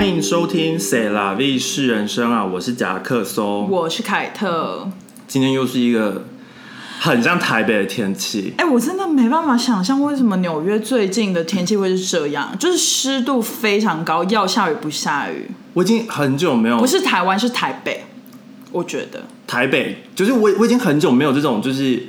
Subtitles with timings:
[0.00, 3.70] 欢迎收听《谁啦 V 是人生》啊，我是夹克松。
[3.70, 4.88] 我是凯特。
[5.28, 6.24] 今天又是一个
[6.98, 15.50] 很像台北的天气，哎、我真的没办法想象为什么纽约最近的天气会是这样，就是湿度非常高，要下雨不下雨。
[15.74, 18.06] 我已经很久没有不是台湾，是台北。
[18.72, 22.04] 我觉得台北，就是我我已经很久没有这种就是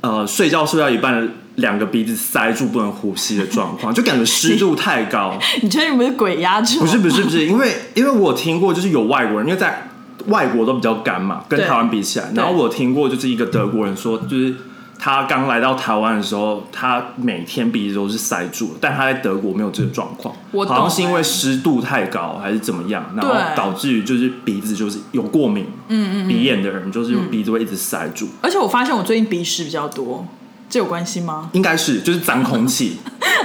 [0.00, 5.38] 呃睡觉睡到一半两个鼻子塞住不能呼吸的状况，就感觉湿度太高。
[5.62, 6.80] 你确定不是鬼压床？
[6.80, 9.88] 不是不是不是，因为因为我听过就是有外国人，因为在
[10.26, 14.54] 外国都比较干嘛，跟台湾比起来，然后我听过就是一个德国人说，就是
[14.98, 26.28] 他刚来到台湾的时候，他每天鼻子都是塞住的，但他在德国没有这个状况，我懂好像是因为欸湿度太高还是怎么样，然后对导致于就是鼻子就是有过敏，嗯嗯。
[26.28, 30.26] 鼻炎的人就是鼻子会一直塞住，而且我发现我最近鼻屎比较多，
[30.74, 31.48] 这有关系吗？
[31.52, 32.98] 应该是就是脏空气。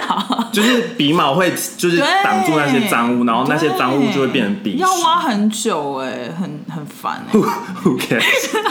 [0.52, 4.78] 就是鼻毛会就是挡住那些脏污，然后那些脏物就会变成鼻屎。
[4.80, 7.34] 要挖很久哎、很很烦哎、
[7.84, 8.24] Who cares？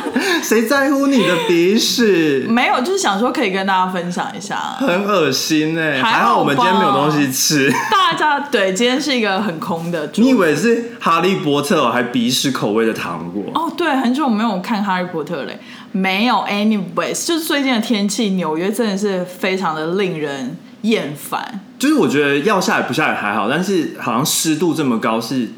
[0.42, 2.47] 谁在乎你的鼻屎？
[2.48, 4.56] 没有，就是想说可以跟大家分享一下。
[4.80, 7.72] 很恶心哎、还好还好我们今天没有东西吃。
[7.92, 13.44] 大家对，今天是一个很空的你以为是哈利波特哦还鼻屎口味的糖果？
[13.54, 15.58] 哦，对，很久没有看《哈利波特》嘞。
[15.98, 21.60] 没有，anyways，就是最近的天气，纽约真的是非常的令人厌烦。
[21.78, 25.48] 就是我觉得要下雨不下雨还好，但是好像湿度这么高是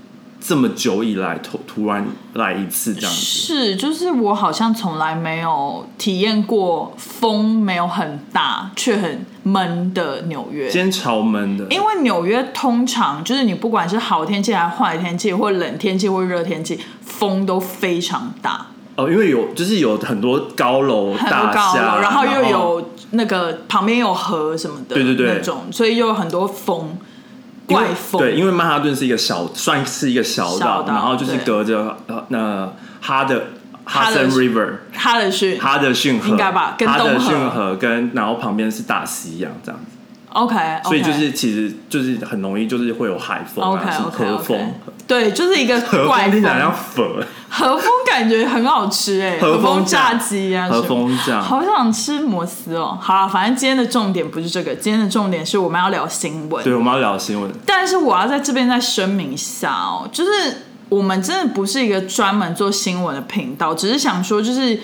[0.41, 3.21] 这么久以来突突然来一次这样子。
[3.21, 10.71] 是，就是我好像从来没有体验过风没有很大却很闷的纽约。
[10.71, 18.67] 今天超闷的，因为纽约通常就是你不管是好天气还是坏天气，或冷天气或热天气，风都非常大，
[19.01, 26.99] 哦，因为有就是有很多高楼大厦，然后又有那个旁边有河什么的，对对对那种，所以又有很多风，
[27.67, 33.47] 怪风，对，因为曼哈顿是一个小，算是一个小岛，然后就是隔着呃那哈的
[33.85, 34.71] 哈森 River。
[34.93, 39.97] 哈德逊哈德逊河应该吧跟哈德逊河跟然后旁边是大西洋这样子，
[40.33, 44.75] ，OK，, 所以就是其实就是很容易就是会有海风 OK OK 风，
[45.07, 46.33] 对，就是一个和怪风。
[46.33, 51.43] 听起来像风，粉，和风感觉很好吃哎、和风风炸酱鸡啊，和风酱。
[51.43, 52.99] 好想吃摩斯哦。
[53.01, 56.65] 好了，反正今天的重点不是这个，今天的重点是我们要聊新闻。
[56.65, 60.31] 对，我们要聊新闻，但是我要在这边再声明一下哦，就是
[60.89, 64.79] 我们真的不是一个专门做新闻的频道，只是想说就是。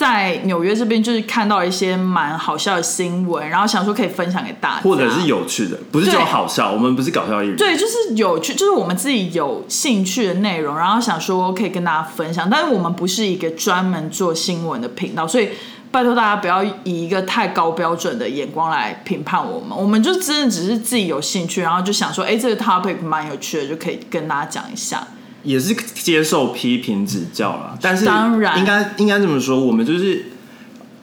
[0.00, 12.48] 在纽约这边，就是看到一些蛮好笑的新闻，然后想说可以分享给大家，或者是有趣的，不是只有好笑，我们不是搞笑艺人，对，就是有趣，就是我们自己有兴趣的内容，然后想说可以跟大家分享。
[12.48, 15.50] 但是我们不是一个专门做新闻的频道，所以
[15.90, 19.76] 拜托大家不要以一个太高标准的眼光来评判我们。
[19.76, 25.06] 我们就真的只是自己有兴趣，然后就想说，哎，这个 topic 蛮有趣的，就可以跟大家讲一下。
[25.42, 30.26] 也是接受批评指教啦，但是当然应该应该这么说，我们就是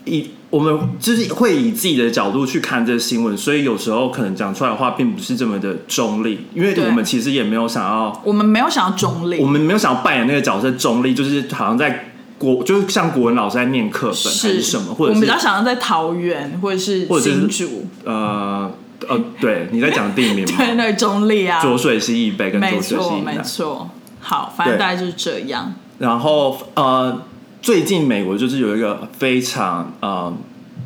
[0.06, 18.72] 以我们就是会以自己的角度去看这个新闻，所以有时候可能讲出来的话并不是这么的中立，因为我们其实也没有想要，我们没有想要中立我，们没有想要扮演那个角色中立，就是好像在国，就是像国文老师在念课本还是什么，或者我们比较想要在桃园或者是或者是新竹，呃
[19.09, 20.74] 呃，对，你在讲地名 对，吗？
[20.75, 23.44] 那个中立啊，浊水溪以北跟没浊水溪错没以南。
[23.44, 23.90] 错。
[24.29, 25.73] 好，反正大概就是这样。
[25.99, 27.21] 然后呃，
[27.61, 30.35] 最近美国就是有一个非常呃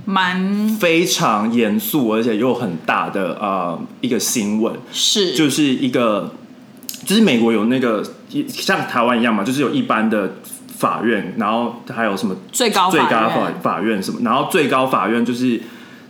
[0.05, 5.33] 蛮非常严肃而且又很大的呃一个新闻，是。
[5.33, 6.35] 就是一个
[7.03, 8.03] 就是美国有那个
[8.47, 10.35] 像台湾一样嘛，就是有一般的
[10.77, 15.59] 法院，然后还有什么最高最高法法院什么，然后最高法院就是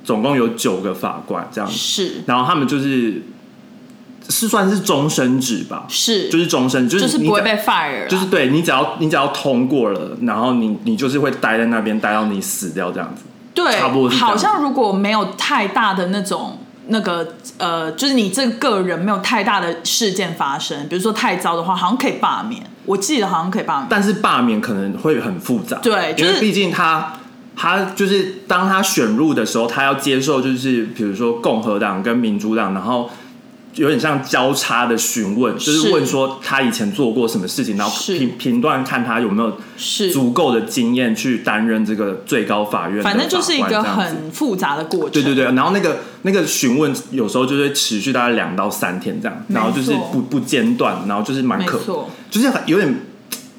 [0.04, 2.12] 总共有九个法官这样子，是。
[2.26, 3.22] 然后他们就是
[4.32, 13.24] 是算是终身制吧，是，就是终身，就是是不会被 fire，啦就是对你只要你只要通过了，然后你你就是会待在那边待到你死掉这样子。
[13.54, 22.64] 对，差不多好像如果没有太大的那种那个呃，就是你这个人没有太大的事件发生，比如说太糟的话，好像可以罢免。
[22.86, 23.88] 我记得好像可以罢免。
[23.90, 27.14] 但是罢免可能会很复杂，对就是因为毕竟他
[27.56, 33.10] 他就是当他选入的时候，他要接受就是比如说共和党跟民主党，然后
[33.76, 38.18] 有点像交叉的询问，就是是问说他以前做过什么事情，然后是。
[38.18, 45.12] 评评断看他有没有是，足够的经验去担任这个最高法院的反正就是一个很复杂的过程。
[45.12, 51.80] 对对对，然后那个那个询问有时候就会持续大概两到三天这样，然后就是不不间断，然后就是蛮可，
[52.30, 53.00] 就是很有点，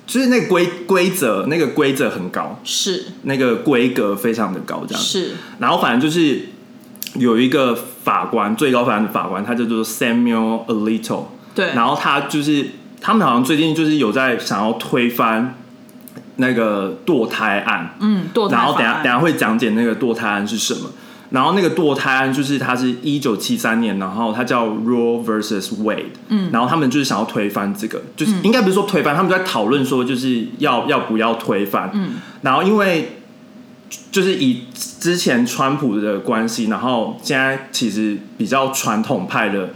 [0.07, 3.07] 就是那个规规则那个规则很高，是。
[3.23, 5.03] 那个规格非常的高这样。
[5.03, 5.31] 是。
[5.59, 6.43] 然后反正就是
[7.15, 11.25] 有一个法官，最高法院的法官，他叫做 Samuel Alito，
[11.55, 12.67] 对，然后他就是
[13.01, 15.57] 他们好像最近就是有在想要推翻
[16.37, 20.91] 那个堕胎案，嗯，堕胎然后等下等下会讲解那个堕胎案是什么。
[21.31, 33.22] 然后那个堕胎案就是它是一九七三年，然后它叫 Roe versus Wade，嗯，然后他们就是想要推翻这个，就是应该不是说推翻，他们就在讨论说就是要要不要推翻，嗯，然后因为
[34.11, 34.65] 就是以
[35.01, 39.71] 之前川普的关系，然后现在其实比较传统派的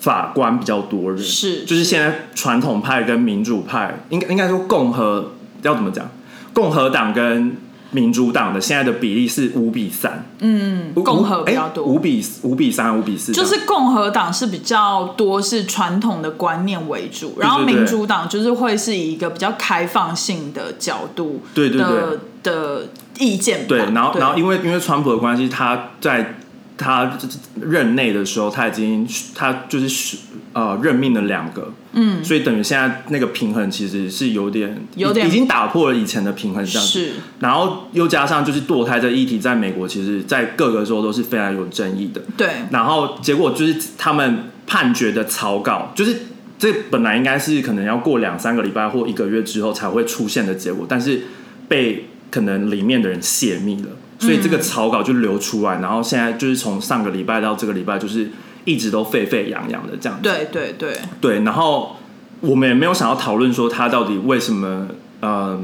[0.00, 5.32] 法官比较多人，是就是现在传统派跟民主派，应该应该说共和
[5.62, 6.10] 要怎么讲？
[6.52, 7.56] 共和党跟
[7.92, 21.86] 民主党的现在的比例是五比三，嗯，共和比较多，五比五比三，五比四，就是共和党是比较多是传统的观念为主，然后民主党就是会是以一个比较开放性的角度对对对。
[21.86, 22.88] 的的
[23.18, 23.64] 意见吧。
[23.68, 26.36] 对，然后然后因为为因为川普的关系，他在
[26.76, 27.18] 他
[27.60, 30.16] 任内的时候，他已经他就是
[30.52, 36.92] 呃任命了两个，嗯，所以等于现在那个平衡其实是有点有点已经打破了以前的平衡这样子。
[36.92, 42.20] 是然后又加上就是堕胎这议题，在美国其实，在各个州都是非常有争议的。
[42.36, 46.22] 对然后结果就是他们判决的草稿，就是
[46.58, 51.22] 这本来应该是可能要过两三个礼拜或一个月之后才会出现的结果，但是
[51.68, 58.30] 被可能里面的人泄密了，所以这个草稿就流出来，然后现在就是从上个礼拜到这个礼拜，就是
[58.64, 60.22] 一直都沸沸扬扬的这样子。
[60.22, 61.96] 对对对，对，然后
[62.40, 64.88] 我们也没有想要讨论说他到底为什么
[65.20, 65.62] 呃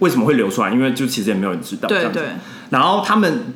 [0.00, 2.18] 为什么会流出来，因为就其实也没有人知道这样子。
[2.18, 2.32] 对对
[2.68, 3.54] 然后他们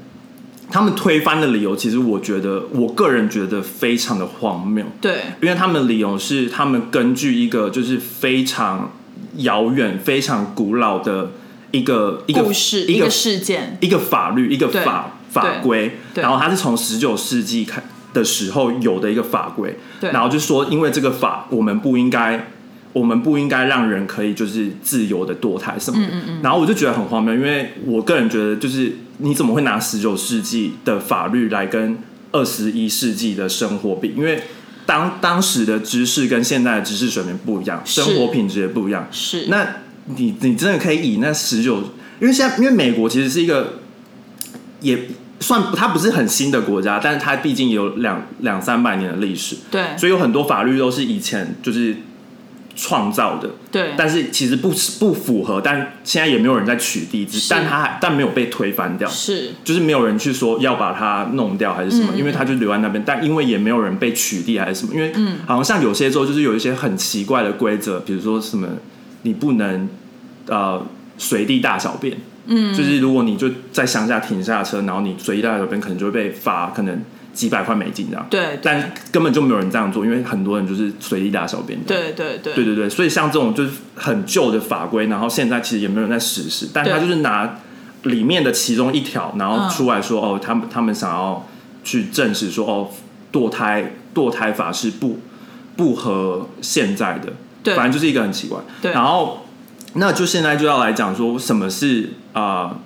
[0.70, 8.92] 他们推翻的理由，其实我觉得我个人觉得非常的荒谬，对因为他们的理由是他们根据一个就是非常
[9.36, 11.32] 遥远、非常古老的
[11.70, 17.82] 一个一个故事一个事件，一个法律、一个法法规，然后它是从十九世纪开
[18.14, 22.48] 的时候有的一个法规，然后就说因为这个法，我们不应该，
[22.94, 31.98] 我们不应该让人可以就是自由的堕胎什么的，嗯然后我就觉得很荒谬，因为我个人觉得就是你怎么会拿十九世纪的法律来跟
[32.32, 34.14] 二十一世纪的生活比？
[34.16, 34.42] 因为
[34.86, 39.46] 当当时的知识跟现在的知识水平不一样，生活品质也不一样，是。
[39.48, 39.66] 那
[40.16, 41.76] 你你真的可以以那十九，
[42.20, 43.80] 因为现在因为美国其实是一个
[44.80, 45.08] 也
[45.40, 51.96] 算它不是很新的国家，但是它毕竟也有两两三百年的历史，对所以有很多法律都是以前就是
[52.74, 54.70] 创造的，对，但是其实不
[55.00, 59.50] 不符合，但现在也没有人在取缔之，是但它还但没有被推翻掉，是。
[59.64, 65.12] 就是没有人去说要把它弄掉还是什么，嗯因为它就留在那边，但因为也没有人被取缔还是什么，因为
[65.44, 68.68] 好像像有些时候就是有一些很奇怪的规则，比如说什么
[69.22, 69.88] 你不能
[70.46, 70.84] 呃
[71.16, 72.16] 随地大小便，
[72.46, 82.54] 嗯，就是如果你就在乡下停下车，然后你随地大小便，可能就会被罚可能几百块美金这样，对但根本就没有人这样做，因为很多人就是随地大小便的，对对对。
[82.54, 87.58] 对对对，所以像这种就是很旧的法规，然后现在其实也没有人在实施，但他就是拿
[88.04, 91.46] 里面的其中一条，然后嗯出来说、哦，他们他们想要
[91.84, 92.88] 去证实说哦，
[93.32, 95.18] 堕胎堕胎法是不
[95.76, 97.32] 不合现在的，对
[97.74, 98.58] 反正就是一个很奇怪。
[98.80, 98.92] 对。
[98.92, 99.46] 然后
[99.94, 102.76] 那就现在就要来讲说什么是啊、呃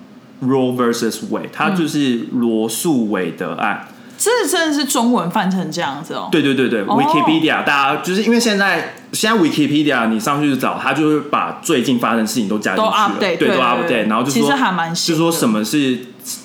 [0.43, 3.87] Roe versus Wade，它嗯就是罗素韦德案。
[4.19, 6.29] 这真的是中文翻成这样子哦。
[6.31, 6.97] 对对对对、哦。
[6.97, 15.99] W i k i pedia 大家就是因为现在现在 Wikipedia 你上去找，它就是把最近发生的事情都加进都去了，update，对，都对对 update，然后就说其实还蛮就说什么是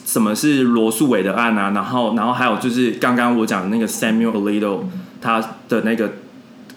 [0.06, 4.80] 什么是罗素韦的案啊，然后然后还有就是刚刚我讲的那个 Samuel Alito
[5.22, 5.40] 他
[5.70, 6.14] 的那个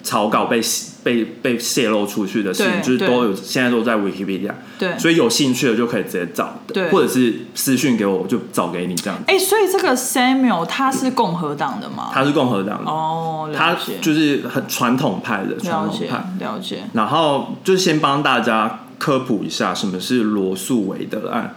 [0.02, 0.60] 草稿被
[1.02, 9.18] 被被泄露出去的事情，就是都有现在都在 Wikipedia，对，所以有兴趣的就可以直接找，对或者是私讯给我，我就找给你这样。
[9.26, 12.10] 哎，所以这个 Samuel 他是共和党的吗？
[12.12, 16.44] 他是共和党的，哦，他，就是很传统派的传了解统派。
[16.46, 16.78] 了解。
[16.92, 21.54] 然后就先帮大家科普一下什么是罗素韦德案，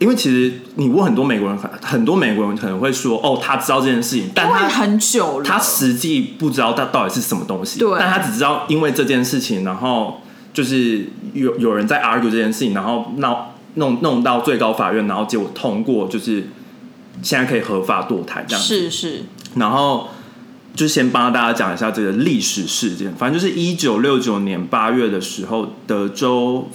[0.00, 10.22] 因为其实你问很多美国人，很多美国人可能会说，哦，他知道这件事情，但他很久了，他实际不知道他到底是什么东西，对但他只知道因为这件事情，然后
[10.54, 16.48] 就是有有人在 argue 这件事情，然后闹弄弄到最高法院，然后结果通过，就是
[17.22, 18.66] 现在可以合法堕胎这样子。
[18.66, 19.24] 是是
[19.56, 20.08] 然后
[20.74, 23.14] 就先帮大家讲一下这个历史事件。
[23.16, 26.70] 反正就是一九六九年八月的时候，德州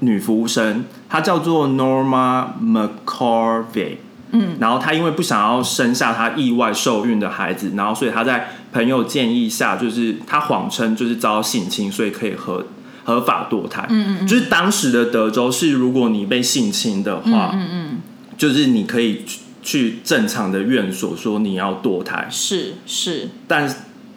[0.00, 3.96] 女服务生她叫做 Norma McCarvey。
[4.32, 12.64] 嗯，然后她因为不想要生下她意外受孕的孩子，然后所以她在朋友建议下，就是她谎称就是遭性侵，所以可以合
[13.02, 13.86] 合法堕胎。
[13.90, 17.98] 嗯嗯就是当时的德州是，如果你被性侵的话，嗯嗯，
[18.38, 23.68] 就是你可以去去正常的院所说你要堕胎，是是，但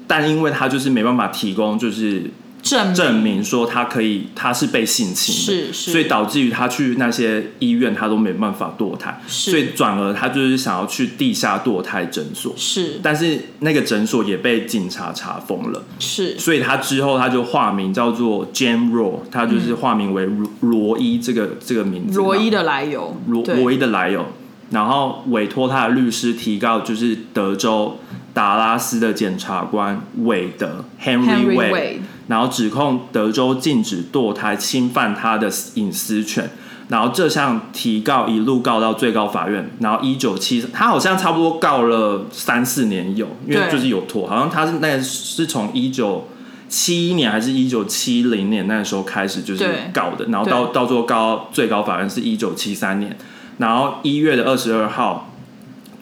[0.05, 2.29] 但因为她就是没办法提供就是
[2.63, 5.91] 证证明说他可以他是被性侵的，是是。
[5.91, 9.51] 所以导致于他去那些医院他都没办法堕胎，是。
[9.51, 13.00] 所以转而他就是想要去地下堕胎诊所，是。
[13.03, 16.39] 但是那个诊所也被警察查封了，是。
[16.39, 24.25] 所以他之后他就化名叫做 Jam Raw，他就是化名为罗罗伊这个这个名字，罗伊的来由，罗罗伊的来由，
[24.70, 28.00] 然后委托他的律师提告，就是德州
[28.34, 36.49] 达拉斯的检察官韦德 Henry Wade，Wade 然后指控德州禁止堕胎，侵犯他的隐私权。
[36.89, 46.27] 然后这项提告一路告到最高法院，然后一九七，他好像差不多告了三四年有，因为就是有拖，好像他是那是从一九
[46.67, 53.15] 七一年还是一九七零年那时候开始就是告的，然后到到最后告最高法院是一九七三年，
[53.57, 55.31] 然后一月的二十二号，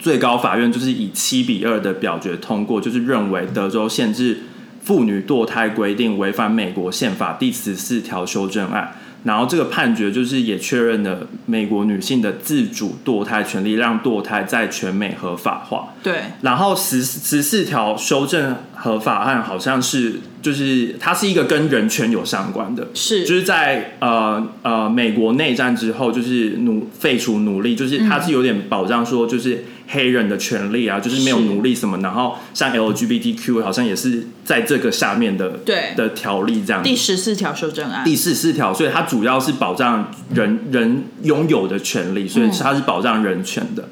[0.00, 4.40] 最高法院就是以七比二的表决通过，就是认为德州限制
[4.84, 8.92] 妇女堕胎规定违反美国宪法第十四条修正案。
[9.24, 15.94] 然后这个判决就是也确认了美国女性的自主堕胎权利，让堕胎在全美合法化。
[16.02, 23.24] 对然后十十四条修正合法案好像是就是它是一个跟人权有相关的，是。
[23.24, 35.94] 就是在呃呃美国内战之后，就是奴废除奴隶，就是它是有点保障说就是黑人的权利啊，就是没有奴隶什么，然后像 LGBTQ 好像也是在这个下面的对。
[35.94, 43.88] 的条例这样第十四条修正案，第十四条，所以它主要是保障人人拥有的权利，所以它是保障人权的。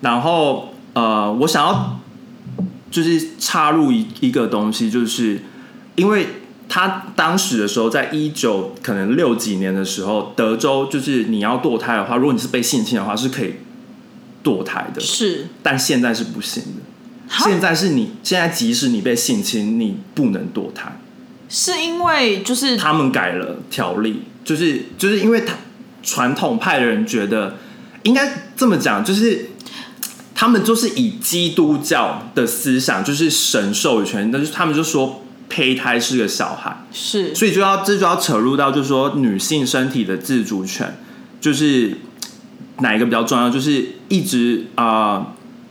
[0.00, 1.99] 然后呃，我想要
[2.90, 5.40] 就是插入一一个东西，就是
[5.94, 6.26] 因为
[6.68, 13.54] 他当时的时候，在一九可能六几年的时候，德州就是你要堕胎的话，如果你是被性侵的话，是可以
[14.42, 16.82] 堕胎的，是但现在是不行的。
[17.28, 21.00] 哈现在是你现在即使你被性侵，你不能堕胎。
[21.48, 25.54] 是因为就是他们改了条例，就是就是因为他
[26.02, 27.56] 传统派的人觉得
[28.04, 29.49] 应该这么讲，就是
[30.40, 40.96] 他们就是以基督教的思想，就是神授予权，但是他们就说胚胎是个小孩，是所以就要这就要扯入到就是说女性身体的自主权，
[41.42, 41.98] 就是
[42.78, 43.50] 哪一个比较重要？
[43.50, 45.26] 就是一直啊、呃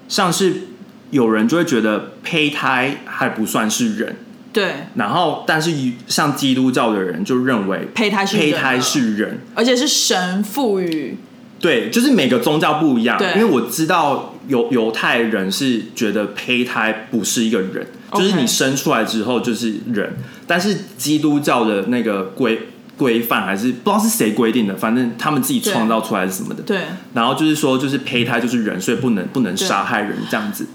[0.08, 0.68] 像是
[1.10, 4.18] 有人就会觉得胚胎还不算是人。
[4.54, 5.72] 对，然后，但是
[6.08, 11.18] 像基督教的人就认为胚胎是胚胎是人，而且是神赋予
[11.60, 13.20] 对，就是每个宗教不一样。
[13.36, 20.16] 因为我知道犹犹太人是觉得胚胎不是一个人，就是你生出来之后就是人，
[20.48, 26.64] 但是基督教的那个规规范还是不知道是谁规定的，反正他们自己创造出来是什么的。
[26.64, 26.80] 对。
[27.14, 30.68] 然后就是说，就是胚胎就是人，所以不能不能杀害人这样子。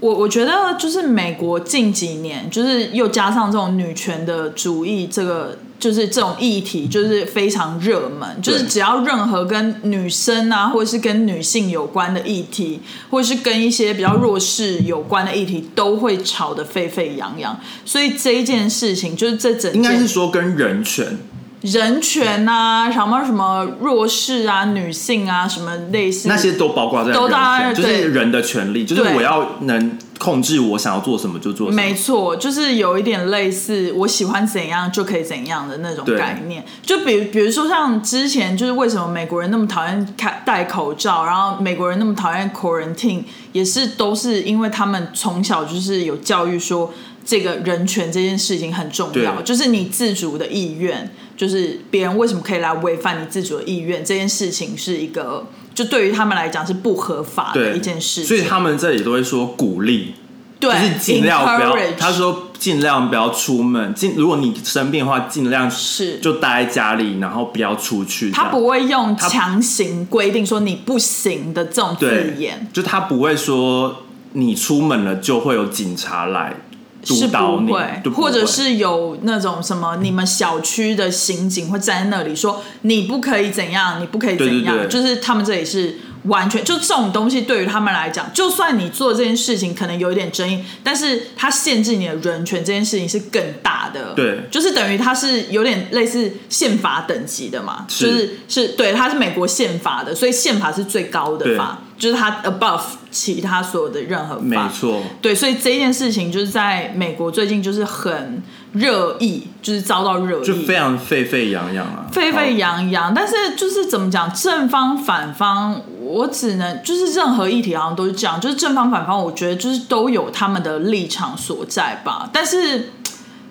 [0.00, 8.40] 我我觉得就是美国近几年，就是又加上这种女权的主义，这个就是这种议题，就是非常热门。
[8.42, 17.58] 就是只要任何跟女生啊，或者是跟女性有关的议题，或者是跟一些比较弱势有关的议题，都会吵得沸沸扬扬。
[17.84, 21.18] 所以这一件事情，就是这整应该件是说跟人权
[21.62, 31.82] 人权啊，什么什么弱势啊、女性啊，什么类似那些都包括在人都当权，就是人的权利，就是我要能控制我想要做什么就做什么。
[31.82, 36.62] 没错，就是有一点类似我喜欢怎样就可以怎样的那种概念。
[36.82, 46.92] 就比比如说像之前就是为什么美国人那么讨厌开戴口罩，然后美国人那么讨厌 quarantine，也是都是因为他们从小就是有教育说
[47.24, 55.46] 这个人权这件事情很重要，就是你自主的意愿，就是别人为什么可以来违反你自主的意愿这件事情是一个。
[55.74, 60.14] 就对于他们来讲是不合法的一件事情，所以他们这里都会说鼓励，
[60.58, 61.76] 对，就是尽量不要。
[61.98, 68.30] 他说尽量不要出门，尽如果你生病的话，尽量是就待在家里，然后不要出去。
[68.30, 76.54] 他不会用强行规定说你不行的这种字眼，就他不会说你出门了就会有警察来
[77.02, 78.16] 是不会，，不会。
[78.16, 84.88] 或者是有那种什么你们小区的刑警会站在那里说你不可以怎样，你不可以怎样，对对对。
[84.88, 94.40] 就是他们这里是完全就这种东西对于他们来讲，就算你做这件事情可能有一点争议，但是它限制你的人权这件事情是更大的，对。
[94.50, 98.06] 就是等于它是有点类似宪法等级的嘛，是。
[98.06, 101.56] 就是是对，它是美国宪法的，所以宪法是最高的对。
[101.56, 101.82] 法。
[102.00, 102.80] 就是它 above
[103.10, 104.40] 其他所有的任何法。
[104.42, 108.42] 没错，对，所以这件事情就是在美国最近就是很
[108.72, 113.12] 热议，就是遭到热议，就非常沸沸扬扬啊，沸沸扬扬。
[113.12, 122.30] 但是就是怎么讲，正方反方，我只能就是任何议题好像都是这样，就是正方反方，我觉得就是都有他们的立场所在吧。
[122.32, 122.90] 但是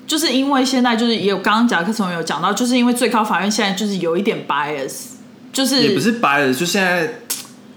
[0.08, 4.94] 就是因为现在就是也有刚刚贾克松有讲到，就是因为最高法院现在就是有一点 bias，
[5.54, 7.20] 就是也不是 bias，，就现在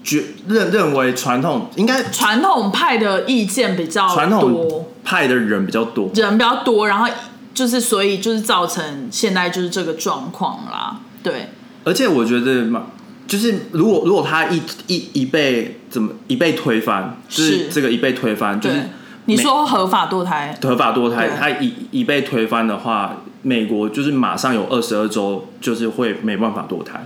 [0.02, 4.87] 觉认认为传统应该传统派的意见比较传多统。
[5.04, 7.09] 派的人比较多，人比较多，然后
[7.52, 11.00] 就是所以就是造成现在就是这个状况啦。
[11.25, 11.49] 对，
[11.82, 12.85] 而且我觉得嘛，
[13.26, 17.68] 就是如果如果他一一一被怎么一被推翻，就是是。
[17.68, 18.85] 这个一被推翻，就是对，
[19.25, 27.04] 你说合法堕胎，合法堕胎对，他一一被推翻的话，美国就是马上有二十二周就是会没办法堕胎，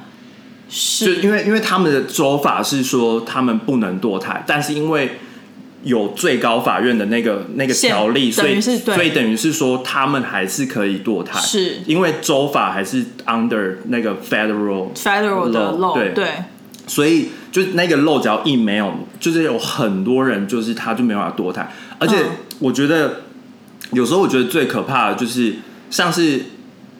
[0.68, 5.18] 就是因为因为他们的州法是说他们不能堕胎，但是因为
[5.84, 11.76] 有最高法院的那个那个宪条例，所以所以等于是说他们还是可以堕胎，是。
[11.86, 16.08] 因为州法还是 under 那个 federal federal 的 law，law，对。
[16.10, 16.26] 对。
[16.88, 22.30] 所以就是那个漏只要一没有，就是有很多人就是他就没办法堕胎，而且嗯。
[22.58, 23.22] 我觉得
[23.92, 25.54] 有时候我觉得最可怕的就是
[25.90, 26.42] 像是。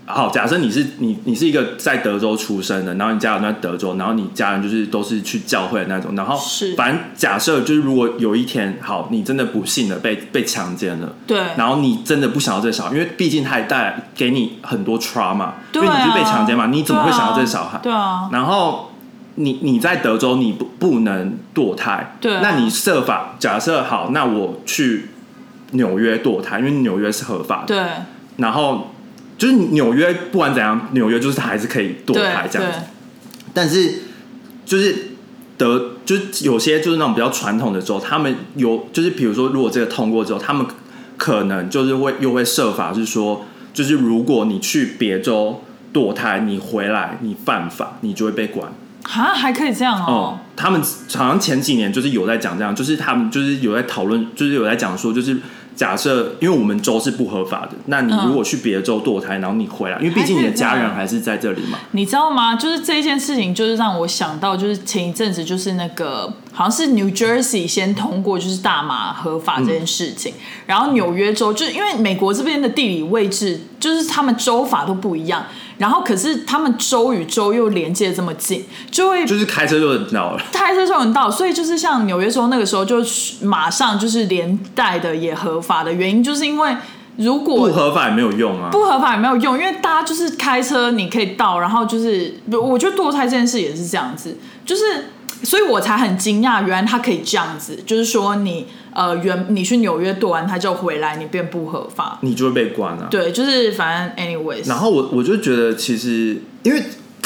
[0.07, 6.75] 好，假设你是你，你是一个在德州出生的，然后你家人在德州，然后你家人就是都是去教会的那种，然后是。
[6.77, 17.79] 反正假设就是如果有一天，好，你真的不幸的被被强奸了，对，然后你真的不想要这个小孩，因为毕竟他也带来给你很多 trauma，因对啊为你是被强奸嘛，你怎么会想要这个小孩？
[17.83, 18.93] 对啊，然后
[19.35, 22.41] 你你在德州你不不能堕胎，对啊。
[22.43, 25.09] 那你设法假设好，那我去
[25.73, 27.85] 纽约堕胎，因为纽约是合法的，对。
[28.37, 28.93] 然后
[29.39, 32.79] 就是纽约不管怎样，纽约就是它还是可以堕胎这样子，
[33.53, 33.95] 但是
[34.65, 35.13] 就是
[35.57, 40.67] 德就是有些就是那种比较传统的州，他们有就是比如说如果这个通过之后，他们
[41.17, 45.63] 可能就是会又会设法是说，就是如果你去别州
[45.93, 48.71] 堕胎，你回来你犯法，你就会被关。
[49.03, 50.05] 啊，还可以这样哦。
[50.09, 50.81] 哦，，他们
[51.15, 55.37] 好像前几年就是有在讲这样，就是他们就是有在讨论，就是有在讲说，就是
[55.77, 62.57] 假设因为我们州是不合法的，那你嗯如果去别的州堕胎，然后你回来，因为毕竟你的家人还是在这里嘛，你知道吗？
[62.57, 70.33] 就是这一件事情，就是让我想到，就是前一阵子，就是那个好像是 New Jersey 先通过就是大麻合法这件事情，
[70.65, 75.45] 然后纽约州就是因为美国这边的地理位置，就是他们州法都不一样，
[75.79, 80.43] 然后可是他们州与州又连接这么近，就会就是开车就能到了。
[80.53, 82.97] 开车就能到，所以就是像纽约州那个时候，就
[83.43, 86.77] 马上就是连带的也合法的原因，就是因为
[87.17, 94.83] 如果不合法也没有用啊，不合法也没有用，因为大家就是开车你可以到，然后就是我觉得堕胎这件事也是这样子，就是
[95.43, 103.09] 所以我才很惊讶，原来他可以这样子，就是说你呃原你去纽约堕完胎就回来，你变不合法，你就会被关啊。
[103.11, 106.83] 对，就是反正 anyways，然后我我就觉得其实因为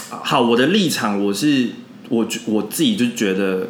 [0.09, 1.68] 好，我的立场我是
[2.09, 3.66] 我我自己就觉得。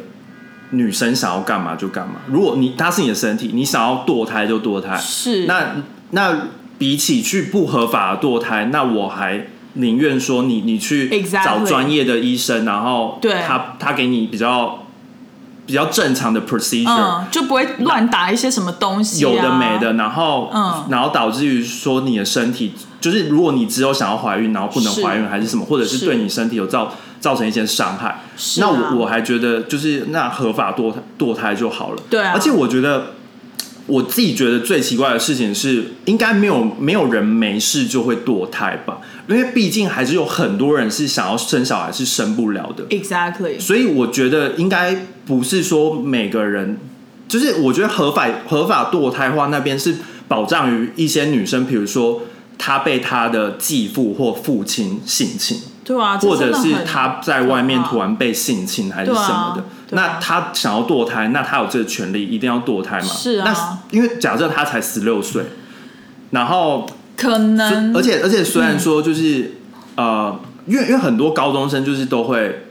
[0.73, 2.21] 女生想要干嘛就干嘛。
[2.27, 4.97] 如果你她是你的身体，你想要堕胎就堕胎。
[4.97, 5.75] 是那
[6.11, 11.09] 那比起去不合法的堕胎，那我还宁愿说你你去
[11.43, 13.35] 找专业的医生，然后对。
[13.47, 14.85] 他他给你比较
[15.65, 20.85] 比较正常的 procedure，、嗯，就不会乱打一些什么东西、啊，有的没的，然后、嗯。
[20.89, 26.05] 然后导致于说你的身体，就是如果你只有想要怀孕，然后不能怀孕，还是什么，或者是是。
[26.05, 28.21] 对你身体有造造成一些伤害，
[28.57, 32.01] 那我我还觉得就是那合法堕胎堕胎就好了。
[32.09, 32.33] 对啊。
[32.33, 33.13] 而且我觉得
[33.85, 38.97] 我自己觉得最奇怪的事情是，应该没有没有人没事就会堕胎吧？
[39.27, 42.83] 因为毕竟还是有很多人是想要生小孩是生不了的。
[42.89, 46.77] exactly，所以我觉得应该不是说每个人，
[47.27, 49.95] 就是我觉得合法合法堕胎化那边是
[50.27, 52.23] 保障于一些女生，比如说
[52.57, 63.07] 她被她的继父或父亲性侵，对啊，或者是她在外面突然被性侵还是什么的，那她想要堕胎，那她有这个权利，一定要堕胎嘛？
[63.07, 65.43] 是啊那因为假设她才十六岁，
[66.31, 66.89] 然后
[67.21, 69.51] 可能，而且而且虽然说就是、
[69.95, 72.63] 呃，因为因为很多高中生就是都会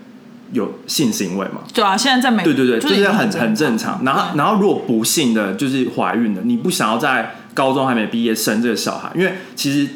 [0.52, 4.00] 有性行为嘛，对啊，现在在美对对对，就就是很很正常。
[4.04, 9.88] 然后然后如果不幸的就是怀孕了，你不想要在高中还没毕业生这个小孩，因为其实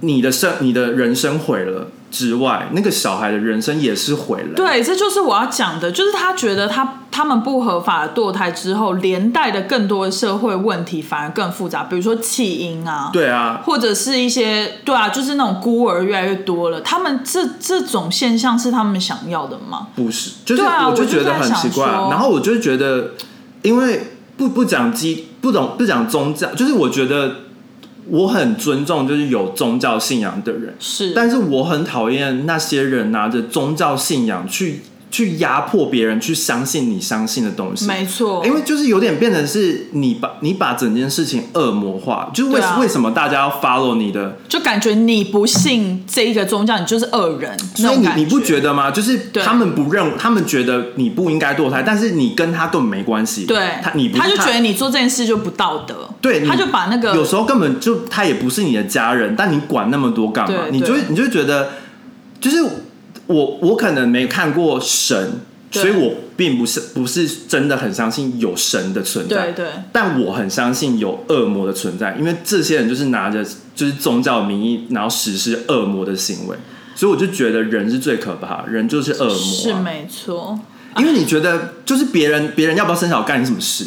[0.00, 4.54] 你的生你的人生毁了，之外，那个小孩的人生也是毁了。
[4.54, 16.80] 对，这就是我要讲的，就是他觉得他他们不合法的堕胎之后，连带的更多的社会问题反而更复杂，比如说弃婴啊，对啊，或者是一些对啊，就是那种孤儿越来越多了。
[16.80, 19.88] 他们这这种现象是他们想要的吗？
[19.94, 23.10] 不是，就是啊我就觉得很奇怪啊、然后我就觉得，
[23.62, 27.36] 因为不不讲基不懂不讲宗教，就是我觉得
[28.10, 37.86] 我很尊重就是有宗教信仰的人，是，但是我很讨厌那些人拿着宗教信仰去去压迫别人去相信你相信的东西。
[37.86, 47.58] 没错，因为就是有点变成是你把你把整件事情恶魔化，就是为、为什么大家要 follow 你的就感觉你不信这一个宗教，你就是恶人。
[47.74, 48.90] 所以你你不觉得吗？
[48.90, 53.46] 就是他们不认，他们觉得你不应该堕胎，但是你跟他根本没关系。
[53.46, 60.64] 对，他你不他就觉得你做这件事就不道德，对，他就把那个有时候根本就他也不是你的家人，但你管那么多干嘛？
[60.70, 61.70] 你就会你就会觉得，
[62.40, 62.58] 就是
[63.28, 69.52] 我我可能没看过神，所以我并不是不是真的很相信有神的存在。
[69.52, 76.56] 对对但我很相信有恶魔的存在，因为这些人就是拿着就是宗教名义，然后实施恶魔的行为，
[76.94, 79.36] 所以我就觉得人是最可怕，人就是恶魔、啊。
[79.36, 80.58] 是没错，
[80.96, 83.84] 因为你觉得就是别人别人要不要生小孩干你什么事？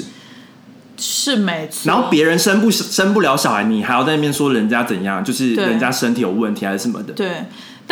[1.04, 1.82] 是没错。
[1.86, 7.12] 然后别人生不生不了小孩，你还要在那边说人家怎样，就是人家身体有问题还是什么的。
[7.14, 7.28] 对，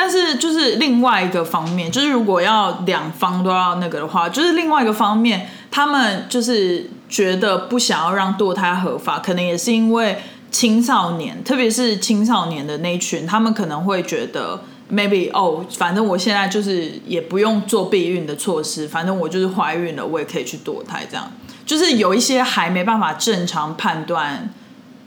[0.01, 10.17] 但是就是另外一个方面，就是如果要两方都要那个的话，就是另外一个方面，他们就是觉得不想要让堕胎合法，可能也是因为
[10.49, 14.61] 青少年，特别是青少年的那一群，他们可能会觉得。
[14.91, 21.31] maybe 哦，反正我现在就是也不用做避孕的措施，反正我就是怀孕了，我也可以去堕胎，这样
[21.63, 24.51] 就是有一些还没办法正常判断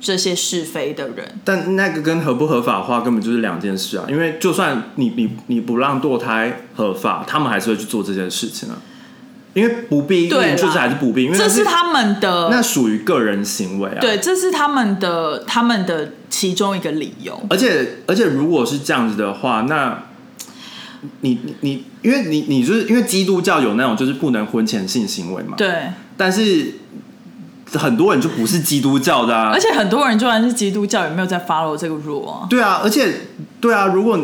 [0.03, 4.05] 这些是非的人，但那个跟合不合法化根本就是两件事啊！
[4.09, 8.77] 因为就算你你你不让堕胎合法，他们还是会去做这件事情啊。
[9.55, 13.99] 因为不避对就是还是不避孕，因为那这是他们的那属于个人行为啊。
[14.01, 17.39] 对，这是他们的他们的其中一个理由。
[17.51, 20.05] 而且而且，如果是这样子的话，那
[21.21, 26.75] 你你你，因为你你就是因为基督教有那种就是不能婚前性行为嘛，对，但是
[27.79, 32.47] 很多人就不是基督教的啊而，且很多人就算是基督教，也没有在 follow 这个 rule 啊。
[32.49, 33.13] 对啊，而且
[33.61, 34.19] 对啊，如果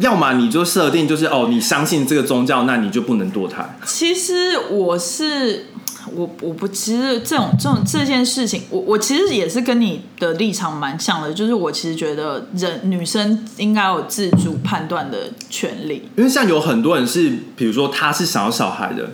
[0.00, 3.64] 要么你就设定就是哦，你相信这个宗教，那你就不能堕胎。
[3.86, 5.66] 其实我是
[6.14, 16.08] 我我不，其实这种这种这件事情，我我其实也是跟你的立场蛮像的，就是我其实觉得人女生应该有自主判断的权利。
[16.16, 19.10] 因为像有很多人是，比如说他是想要小孩的，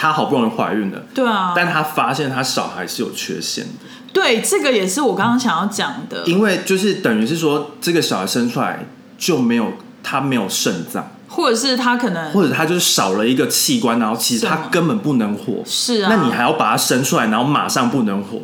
[0.00, 3.70] 她好不容易怀孕了，对啊，但她发现她小孩是有缺陷的，
[4.12, 6.22] 对这个也是我刚刚想要讲的。
[6.24, 8.86] 因为就是等于是说这个小孩生出来
[9.18, 9.72] 就没有
[10.04, 15.64] 他没有肾脏，或者是他可能或者他就是少了一个器官，然后其实他根本不能活。
[15.66, 18.40] 是啊，那你还要把他生出来，然后马上不能活，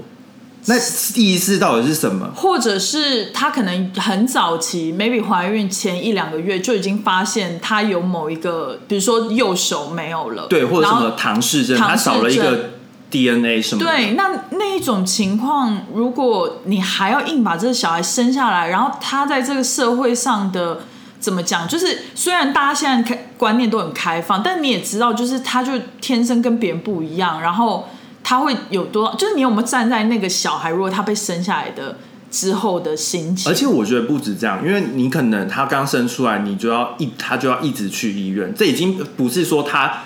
[0.67, 0.75] 那
[1.15, 2.31] 意思到底是什么？
[2.35, 12.71] 或者是她可能很早期，maybe 怀孕前一两个月就已经发现她有某一个，比如说右手没有了，对，或者什么唐氏症，他唐氏症少了一个
[13.11, 13.91] DNA 什么的。
[13.91, 20.81] 对，那那一种情况，如果你还要硬把这个小孩生下来，然后他在这个社会上的
[21.21, 27.89] 怎么讲，就是虽然大家现在开观念都很开放，但你也知道，就是他就天生跟别人不一样，然后
[28.25, 31.99] 他会有多，就是你有没有站在那个小孩，如果他被生下来的
[32.31, 33.53] 之后的心情？
[33.53, 40.03] 而且我觉得不止这样，因为你可能他刚生出来，你就要一他就要一直去医院，这已经不是说他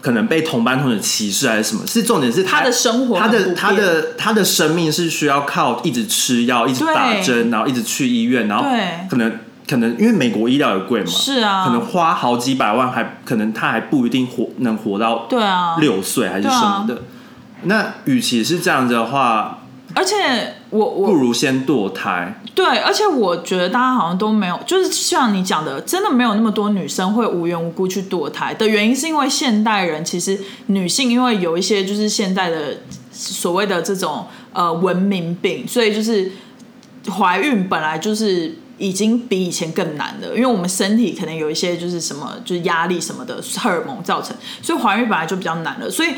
[0.00, 9.08] 可能被同班同学歧视还是什么，是重点是他的生活他的他的他的生命是需要靠一直吃药、一直打针，然后一直去医院，然后对。
[9.08, 9.32] 可能
[9.68, 17.02] 可能因为美国医疗也贵嘛，是啊，可能花好几百万还可能他还不一定活能活到对啊，六岁还是什么的。
[17.66, 19.58] 那与其是这样子的话，
[19.94, 22.40] 而且我我不如先堕胎。
[22.54, 32.78] 对，而且我觉得大家好像都没有，就是像你讲的，真的没有那么多女生会无缘无故去堕胎的原因，是因为现代人其实女性因为有一些就是现在的
[33.12, 36.32] 所谓的这种呃文明病，所以就是
[37.10, 38.56] 怀孕本来就是。
[38.78, 45.90] 已经比以前更难了，因为我们身体可能有一些就是什么，就是压力什么的荷尔蒙造成，所以怀孕本来就比较难了。
[45.90, 46.10] 所以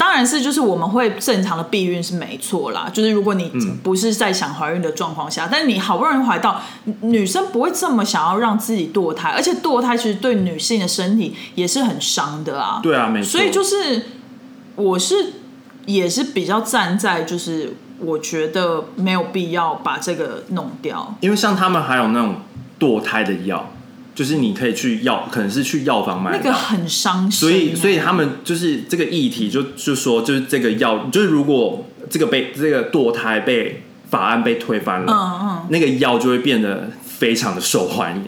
[0.00, 6.58] 当然是就是我们会正常的避孕是没错啦，就是如果你不是在想怀孕的状况下，但是你好不容易怀到，
[7.02, 12.80] 女生不会这么想要让自己堕胎，而且堕胎其实对女性的身体也是很伤的啊。
[12.82, 13.28] 对啊，没错。
[13.28, 14.06] 所以就是
[14.76, 15.34] 我是
[15.84, 21.14] 也是比较站在就是我觉得没有必要把这个弄掉。
[21.20, 22.36] 因为像他们还有那种
[22.78, 23.70] 堕胎的药，
[24.20, 26.30] 就是你可以去药，可能是去药房买。
[26.30, 27.74] 那个很伤心所以，欸。
[27.74, 38.24] 所以他们就是这个议题就，就说，就是这个药，就是如果这个被这个堕胎被法案被推翻了，嗯嗯，那个药就会变得非常的受欢迎，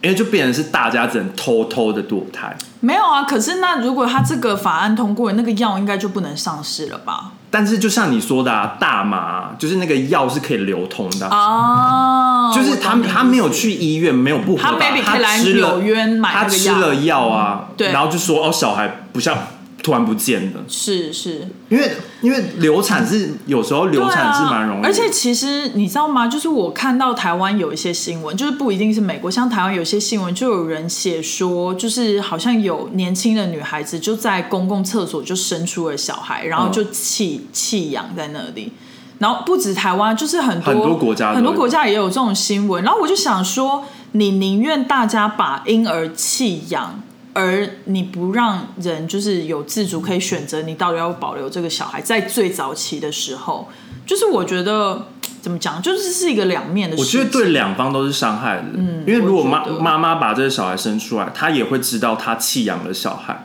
[0.00, 2.56] 因为就变成是大家只能偷偷的堕胎。
[2.80, 3.24] 没有啊。
[3.24, 7.33] 可是那如果他这个法案通过，那个药应该就不能上市了吧？
[7.54, 15.80] 但是就像你说的、啊，大麻就是那个药是可以流通的，哦，就是他他没有去医院，没有不合他吃了
[16.20, 17.92] 他吃了药啊，对。
[17.92, 19.38] 然后就说哦，小孩不像
[19.84, 21.92] 突然不见了，是是，因为
[22.22, 24.82] 因为流产是有时候流产是蛮容易。
[24.82, 26.26] 而且其实你知道吗？
[26.26, 38.72] 就是我看到台湾有一些新闻，就是不一定是美国，像台湾有些新闻，就有人写说，就是好像有年轻的女孩子就在公共厕所就生出了小孩，然后就弃弃养在那里。
[39.18, 42.82] 然后不止台湾，就是很多很多国家很多国家也有这种新闻。
[42.82, 47.02] 然后我就想说，你宁愿大家把婴儿弃养，
[47.34, 53.68] 而你不让人就是有自主可以选择你到底要保留这个小孩，在最早期的时候，
[54.06, 55.08] 就是我觉得
[55.42, 57.20] 怎么讲，就是是一个两面的事情。
[57.20, 63.44] 我觉得对两方都是伤害的，嗯，因为如果妈妈妈把这个小孩生出来，她也会知道她弃养了小孩。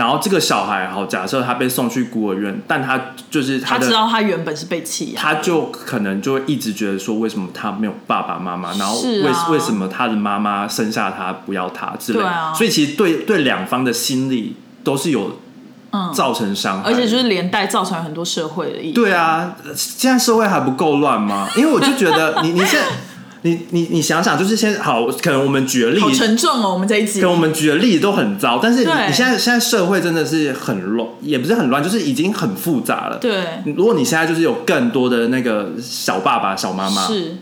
[0.00, 2.98] 然后这个小孩，好，假设他被送去孤儿院，但他
[3.30, 8.72] 就是他知道他原本是被弃养，他就可能就会一直觉得说，为什么他没有爸爸妈妈？
[8.78, 12.26] 然后是为、啊为什么他的妈妈生下他不要他之类的？
[12.26, 15.38] 啊所以其实对对两方的心理都是有
[15.92, 18.92] 嗯，造成伤害，而且就是连带造成很多社会的意义。
[18.92, 21.46] 对啊，现在社会还不够乱吗？
[21.56, 22.86] 因为我就觉得你你现在
[23.42, 27.20] 你你你想想，就是先好，可能我们举的例好子，沉重哦，我们这一集。
[27.20, 33.16] 可能我们举的例子都很糟，但是你你现在现在社会真的是很乱，也不是很乱，就是已经很复杂了。
[33.18, 33.44] 对。
[33.74, 37.38] 如果你现在就是有更多的那个小爸爸、小妈妈，是，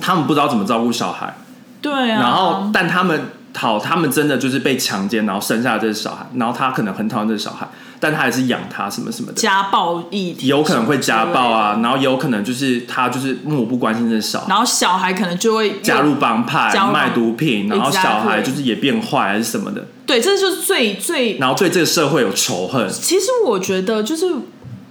[0.00, 1.36] 他们不知道怎么照顾小孩，
[1.82, 3.20] 对啊，然后但他们
[3.56, 14.46] 好，他们真的就是被强奸，然后生下了这个小孩，然后他可能很讨厌这个小孩，但他还是养他什么什么的，家暴议题有可能会家暴啊，然后也有可能就是他就是漠不关心这个小孩。
[14.48, 22.88] 然后小孩可能就会加入帮派卖毒品，然后小孩就是也变坏还是什么的，对，这就是最最然后对这个社会有仇恨。
[22.88, 24.26] 其实我觉得就是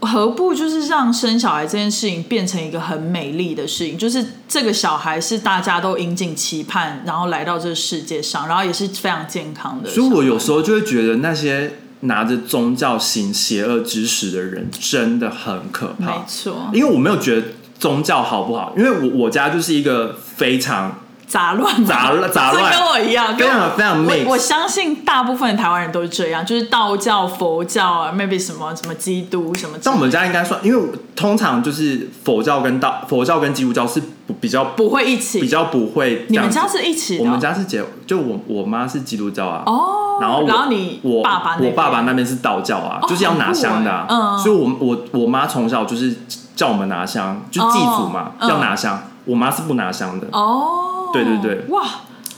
[0.01, 9.89] 何不就是让生小孩这件事情变成一个很美丽的事情，就是这个小孩是大家都引颈期盼，然后来到这个世界上，然后也是非常健康的。
[9.89, 16.05] 所以我有时候就会觉得那些拿着宗教行邪恶知识的人真的很可怕。
[16.05, 20.99] 没，错，因为我没有觉得宗教好不好，因为我我家就是一个非常
[21.30, 22.74] 杂乱嘛杂乱杂乱。
[22.74, 29.78] 跟我一样，跟我非常我 mix 我相信大部分的台湾人都是这样，就是道教、佛教啊，maybe 什么什么基督什么。
[29.84, 36.26] 但我们家应该算，因为通常就是佛教跟道佛教跟基督教是不比较不会一起，比较不会。
[36.30, 37.24] 你们家是一起的？
[37.24, 37.26] 哦？
[37.28, 46.15] 我们家是结，就我我妈是基督教啊，哦，然后我然后你我爸爸我爸爸那边是道教啊，哦就是要拿香的、啊，所以我我我妈从小就是
[46.56, 51.84] 叫我们拿香，就祭祖嘛，要拿香，我妈是不拿香的，哦，对对对哇，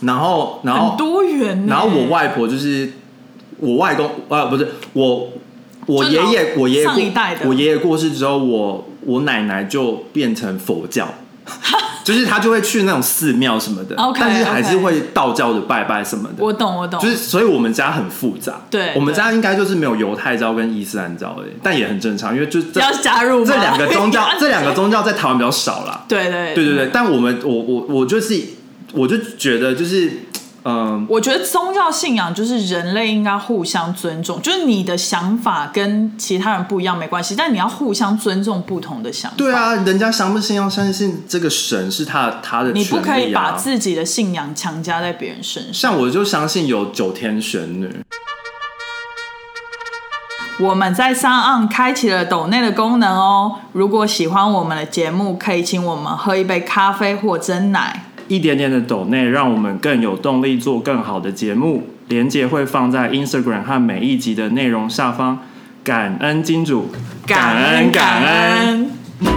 [0.02, 1.66] 然后然后多元。
[1.68, 2.94] 然后我外婆就是
[3.60, 5.30] 我外公啊不是我
[5.86, 11.08] 我爷爷我爷爷上一代的我爷爷过世之后，我我奶奶就变成佛教。
[12.04, 16.36] 就是他就会去那种寺庙什么的但是还是会道教的拜拜什么的。
[16.44, 18.62] 我懂我懂，就是，所以我们家很复杂。
[18.70, 26.04] 对我们家应该就是没有犹太教跟伊斯兰教而已，但也很正常，因为就这要加入这两个宗教， 这两个宗教在台湾比较少啦。
[26.08, 28.42] 对对对对对，但我们我我我就是，
[28.94, 30.12] 我就觉得就是，
[30.64, 39.38] 嗯、我觉得宗教信仰就是人类应该互相尊重，就是你的想法跟其他人不一样没关系，但你要互相尊重不同的想法。
[39.38, 45.74] 对啊，人家相不信要相信这个神是他他的、权你不可以把自己的信仰强加在别人身上。
[45.74, 47.90] 像我就相信有九天玄女，
[50.60, 53.56] 我们在上岸开启了抖内的功能哦。
[53.72, 58.06] 如果喜欢我们的节目，可以请我们喝一杯咖啡或蒸奶。
[58.32, 61.90] 一点点的抖内，让我们更有动力做更好的节目。
[62.08, 65.40] 连接会放在 Instagram 和每一集的内容下方。
[65.84, 66.90] 感恩金主，
[67.28, 68.92] 感恩感恩。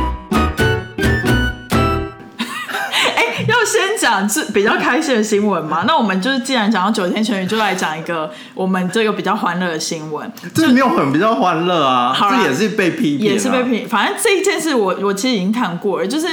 [3.17, 5.83] 哎，要先讲这比较开心的新闻嘛？
[5.89, 10.31] 那我们就是既然讲到九天成语，就来讲一个我们这个比较欢乐的新闻。
[10.55, 16.29] 这没有很比较欢乐啊，好这也是被批评、啊，也是被评，反正这一件事我我其实已经看过了，就是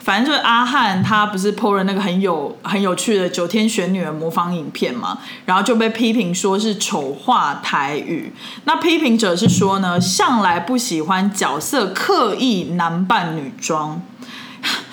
[0.00, 8.32] 反正就是阿汉他不是 PO 了那个很有很有趣的九天玄女的模仿影片嘛，然后就被批评说是丑化台语。
[8.64, 14.00] 那批评者是说呢，向来不喜欢角色刻意男扮女装。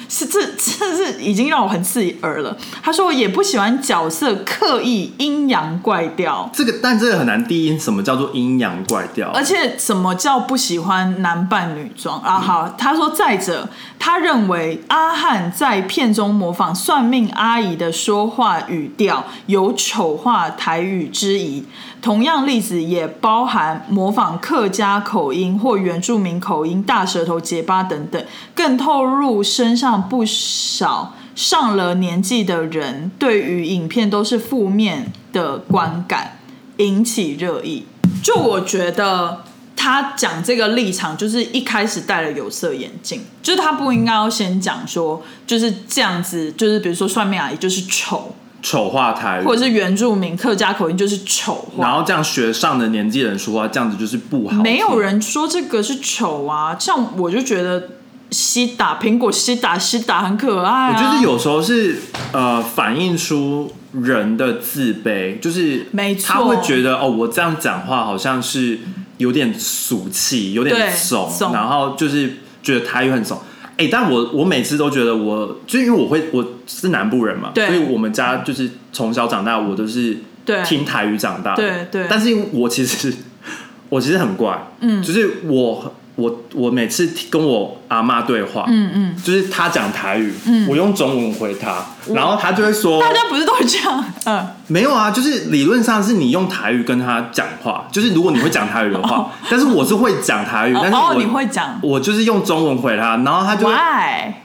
[0.10, 2.56] 是这这是已经让我很刺耳了。
[2.82, 12.40] 他说我也不喜欢角色刻意阴阳怪调，这个但这个很难定义什么叫做阴阳怪调，而且什么叫不喜欢男扮女装啊？
[12.40, 13.68] 好，他说再者，
[14.00, 21.66] 他认为阿汉在片中模仿算命阿姨的说话语调有丑化台语之疑。
[22.08, 36.40] 同样例子也包含模仿客家口音或原住民口音、大舌头、结巴等等，更透露身上不少上了年纪的人对于影片都是负面的观感，
[36.78, 37.86] 引起热议。
[38.24, 39.44] 就我觉得
[39.76, 48.34] 他讲这个立场，就是一开始戴了有色眼镜，就是他不应该要先讲说就是这样子，就是比如说算命阿姨就是丑。
[48.62, 54.62] 丑化台语，或者是原住民客家口音就是丑化，然后这样学上的年纪人说话，这样子就是不好。
[54.62, 57.90] 没有人说这个是丑啊，像我就觉得
[58.32, 60.90] 西打苹果西打西打很可爱。
[60.90, 62.02] 我觉得有时候是
[62.34, 68.80] 呃反映出人的自卑，就是没错，他会觉得哦，我这样讲话好像是
[69.18, 73.40] 有点俗气，有点怂，然后就是觉得台语很怂。
[73.78, 80.18] 哎，但我我每次都觉得我，就因为我会我是南部人嘛，所以我们家就是从小长大，我都是
[80.66, 82.06] 听台语长大，对对。
[82.10, 83.14] 但是因为我其实
[83.90, 85.94] 我其实很怪，嗯，就是我。
[86.18, 103.70] 我我每次跟我阿妈对话，嗯嗯，就是她讲台语，嗯，我用中文回她，然后她就会说，大家不是都会这样，嗯，没有啊，就是理论上是你用台语跟她讲话，就是如果你会讲台语的话，但是我是会讲台语，但是哦你会讲，我就是用中文回她，然后她就，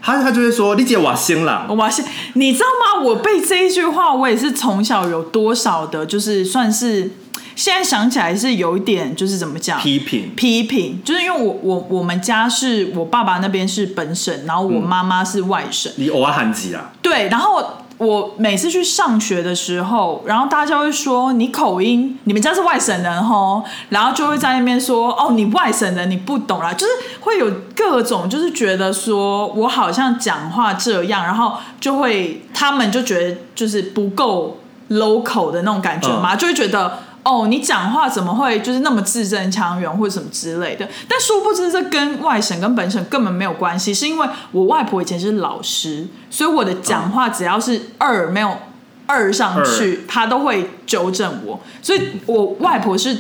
[0.02, 2.04] 她她就会说，丽姐我新郎，我新，
[2.34, 3.02] 你知道吗？
[3.02, 7.12] 我背这一句话，我也是从小有多少的，就是算是。
[7.54, 9.78] 现在想起来是有一点，就是怎么讲？
[9.80, 15.92] 批评批评，就是因为我我我们家是我爸爸那边是本省，然后我妈妈是外省。
[15.96, 16.92] 你偶尔喊几啊？
[17.02, 17.62] 对，然后
[17.98, 34.58] 我每次去上学的时候，然后大家会说你口音，你们家是外省人吼，然后就会在那边说哦，你外省人你不懂啦，就是会有各种，就是觉得说我好像讲话这样，然后就会他们就觉得就是不够
[34.90, 36.98] local 的那种感觉嘛，就会觉得。
[37.24, 40.88] 哦，你讲话怎么会就是那么字正腔圆或者什么之类的？
[41.08, 48.58] 但殊不知这跟外省跟本省根本没有关系，是因为我外婆以前是老师，所以我的讲话只要是二没有
[49.06, 51.60] 二上去，她都会纠正我。
[51.80, 53.16] 所以我外婆是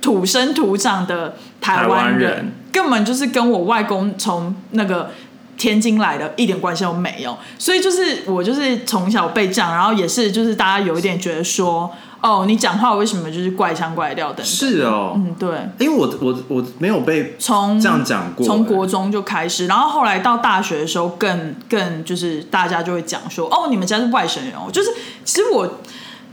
[0.00, 5.10] 土生土长的台湾人，根本就是跟我外公从那个
[5.56, 7.36] 天津来的一点关系都没有。
[7.58, 11.92] 所以就是我就是从小被这样，然后也是就是大家有一点觉得说。
[12.20, 14.44] 哦，你讲话为什么就是怪腔怪调等？
[14.44, 15.48] 是哦，嗯，对，
[15.78, 24.90] 因为我我我没有被从这样讲过，从国中就开始，然后后来到大学的时候，更更就是大家就会讲说，哦，你们家是外省人哦，就是
[25.24, 25.66] 其实我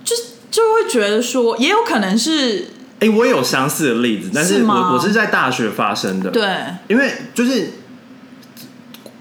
[0.03, 2.69] 就是就会觉得说，也有可能是，
[2.99, 6.47] 哎，我有相似的例子，但是我我是在大学发生的，对，
[6.87, 7.71] 因为就是。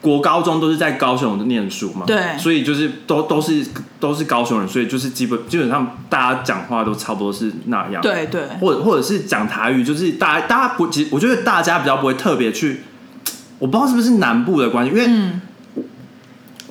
[0.02, 3.64] 国高中都是在高雄念书嘛，对，所以就是都都是
[4.00, 12.80] 都是高雄人，所以就是基本基本上大家讲话都差不多是那样，对对，或者或者是讲台语，就是大家大家不，其实我觉得大家比较不会特别去，
[13.60, 15.08] 我不知道是不是南部的关系，因为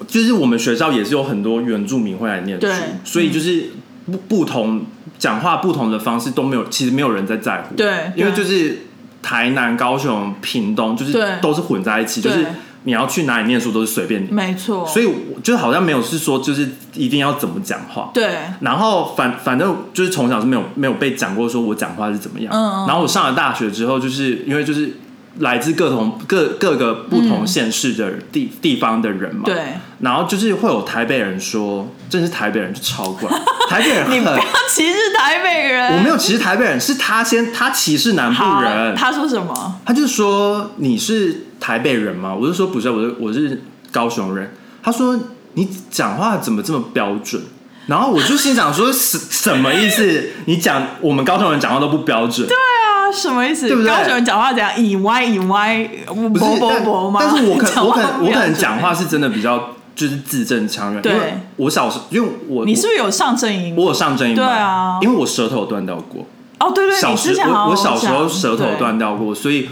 [0.05, 2.67] 就是我们学校也是有很多原住民会来念书，
[3.05, 3.69] 所以就是
[4.07, 4.83] 不不同
[5.17, 8.79] 讲话不同的方式都没有，其实没有人在在乎，对，因为就是
[9.21, 12.45] 台南、高雄、屏东，就是都是混在一起，就是。
[12.83, 14.85] 你要去哪里念书都是随便你，没错。
[14.87, 18.35] 所以我就好像没有是说就是一定要怎么讲话，对。
[18.61, 22.51] 然后反反正就是从小是没有没有被讲过说我讲话是怎么样。
[22.51, 22.87] 嗯嗯。
[22.87, 24.91] 然后我上了大学之后，就是因为就是
[25.37, 29.55] 来自各同各各个不同县市的地地方的人嘛，对。
[29.99, 33.29] 然后就是会有台北人说，真是台北人就超怪，
[33.69, 38.95] 台北人你不要歧视台北人，我没有歧视台北人，是他先他歧视南部人。
[38.95, 39.79] 他说什么？
[39.85, 41.45] 他就说你是。
[41.61, 42.35] 台北人吗？
[42.35, 44.53] 我就说不是，我是我是高雄人。
[44.83, 45.17] 他说
[45.53, 47.39] 你讲话怎么这么标准？
[47.85, 50.31] 然后我就心想说 什什么意思？
[50.45, 52.47] 你讲我们高雄人讲话都不标准？
[52.47, 53.67] 对啊，什么意思？
[53.67, 53.91] 对不对？
[53.91, 54.71] 高雄人讲话怎样？
[54.83, 56.83] 以歪以歪，不是但
[57.19, 61.01] 但是我可我可能我可能讲话是真的比较就是字正腔圆。
[61.01, 61.13] 对，
[61.57, 63.75] 我小时因为我你是不是有上正音？
[63.75, 66.25] 我有上正音，对啊，因为我舌头断掉过。
[66.59, 69.69] 哦，对对，小时我我小时候舌头断掉过，所以。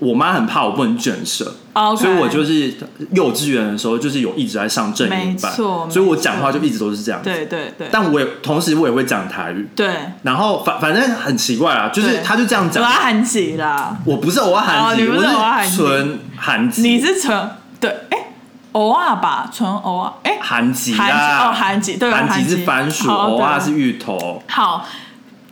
[0.00, 1.44] 我妈很怕我不能卷舌，
[1.96, 2.74] 所以我就是
[3.12, 7.20] 幼稚园的时候就是有一直在上正音班，所以我讲话就一直都是这样。
[7.22, 7.86] 对对对。
[7.92, 9.68] 但我也同时我也会讲台语。
[9.76, 9.94] 对。
[10.22, 12.82] 然后反反正很奇怪啊，就是他就这样讲。
[12.82, 13.96] 我要韩籍啦。
[14.04, 16.82] 我不是我要韩籍，我是纯韩籍。
[16.82, 17.90] 你是纯对？
[18.10, 18.18] 哎，
[18.72, 24.42] 偶尔吧，纯偶尔，哎，韩籍韩籍啦，哦，韩籍对，韩籍是番薯，偶尔是芋头。
[24.48, 24.86] 好，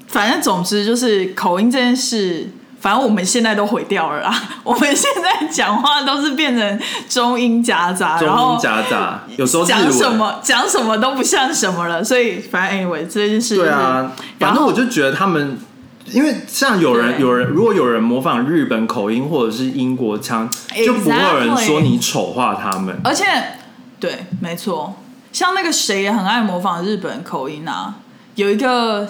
[0.07, 2.51] 反正总之就是口音这件事，
[2.81, 4.43] 反正我们现在都毁掉了啦。
[4.63, 12.03] 我们现在讲话都是变成中英夹杂，中英夹杂，有时候讲什么讲什么都不像什么了。
[12.05, 15.59] 所以反正 anyway 这件事、就是，对啊，反正我就觉得他们，
[16.13, 20.49] 因为像有人有人，如果有人模仿日本口音或者是英国腔，
[20.87, 22.97] 就不会有人说你丑化他们。
[23.03, 23.25] 而且
[23.99, 24.95] 对，没错，
[25.33, 27.97] 像那个谁也很爱模仿日本口音啊，
[28.37, 29.09] 有一个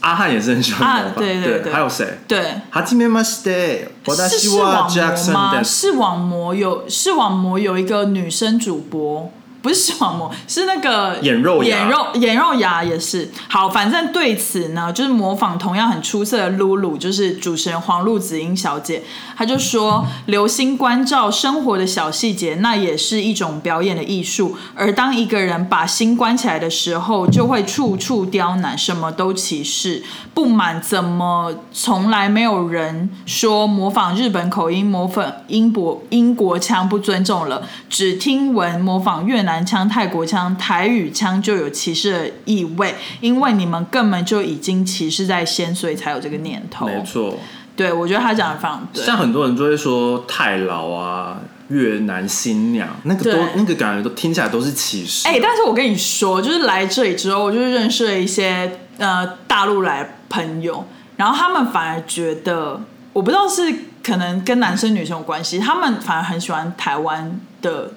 [0.00, 2.06] 阿汉也是很喜欢模啊仿，对对对还有谁？
[2.28, 2.60] 对。
[2.70, 5.58] はじめまして、是私は视网膜 Jackson 吗？
[5.58, 5.88] です。
[5.88, 9.32] 视网膜有视网膜有一个女生主播，
[9.63, 13.31] 不是视网膜， 是那个眼肉芽眼肉眼肉牙也是。
[13.47, 19.01] 好，反正对此呢，就是模仿同样很出色的露露，就是主持人黄露子英小姐，
[19.37, 24.57] 她就说，留心关照生活的小细节，那也是一种表演的艺术。
[24.75, 30.03] 而当一个人把心关起来的时候，就会处处刁难，什么都歧视，
[30.33, 46.85] 不满怎么从来没有人说模仿日本口音、模仿英国英国腔不尊重了，只听闻模仿越南腔、泰国腔、台语腔就有歧视的意味，因为你们根本就已经歧视在先，所以才有这个念头。
[46.85, 47.37] 没错，
[47.75, 49.03] 对，我觉得他讲的非常对。
[49.03, 55.27] 像很多人就会说太老啊、越南新娘，那个都那个感觉都听起来都是歧视。
[55.27, 60.85] 哎、但是我跟你说，就是来这里之后，我就认识了一些呃大陆来的朋友，
[61.17, 62.79] 然后他们反而觉得，
[63.11, 63.73] 我不知道是
[64.03, 67.91] 可能跟男生女生有关系，他们反而很喜欢台湾的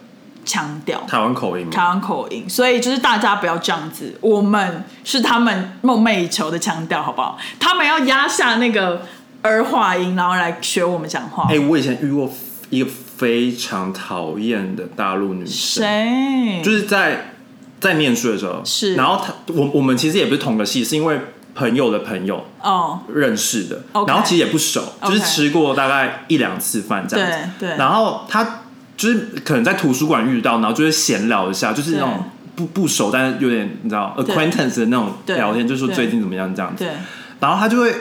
[0.46, 1.00] 腔调。
[1.06, 7.36] 台湾口音台，湾口音，所以就是大家不要这样子，我们是他们梦寐以求的腔调，好不好？
[7.60, 9.02] 他们要压下那个
[9.42, 11.46] 儿化音，然后来学我们讲话。
[11.50, 12.30] 哎、我以前遇过
[12.70, 16.62] 一个非常讨厌的大陆女生，谁？
[16.62, 17.32] 就是在
[17.80, 21.20] 在念书的时候，是然后她我我们其实也不是同个系，是因为
[21.54, 27.48] 朋友的朋友哦，认识的然后其实也不熟就是吃过大概一两次饭这样子。
[27.58, 28.60] 对对然后他
[28.96, 32.24] 就是可能在图书馆遇到，然后就会闲聊一下，就是那种
[32.54, 36.84] 不不熟，但是有点你知道 acquaintance 的那种对聊天，就说最近怎么样这样子。
[36.84, 36.92] 对，
[37.40, 37.94] 然后他就会，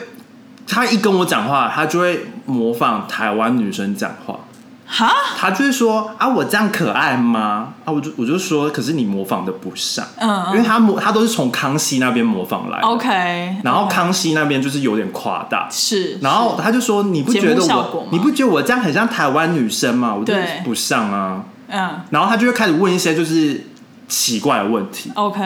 [0.66, 4.40] 他一跟我讲话，他就会模仿台湾女生讲话。
[4.88, 7.74] 哈，他就是说啊，我这样可爱吗？
[7.84, 10.52] 啊，我就我就说，可是你模仿的不像，嗯嗯。
[10.52, 12.88] 因为他模他都是从康熙那边模仿来的。
[12.88, 20.14] OK，然后康熙那边就是有点夸大，是，然后他就说你不觉得我你不觉得我这样很像台湾女生吗？
[20.14, 20.62] 我就对。
[20.64, 21.44] 不像啊。
[21.68, 22.02] 嗯。
[22.12, 23.66] 然后他就会开始问一些就是
[24.08, 25.44] 奇怪的问题，，OK，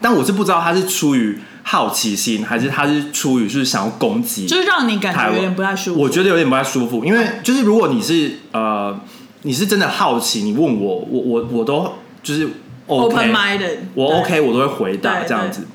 [0.00, 6.00] 但我是不知道他是出于好奇心，还是他是出于就是想要攻击就是让你感觉有点不太舒服。
[6.00, 9.00] 我觉得有点不太舒服，因为就是如果你是呃
[9.42, 11.90] 你是真的好奇，你问我，我我我都
[12.22, 12.48] 就是
[12.86, 15.66] minded，我 OK 我都会回答这样子。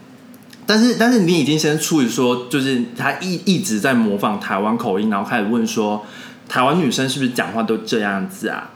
[0.65, 6.05] 但是但是你已经先出于说，就是他一一直在模仿台湾口音，然后开始问说
[6.47, 8.69] 台湾女生是不是讲话都这样子啊？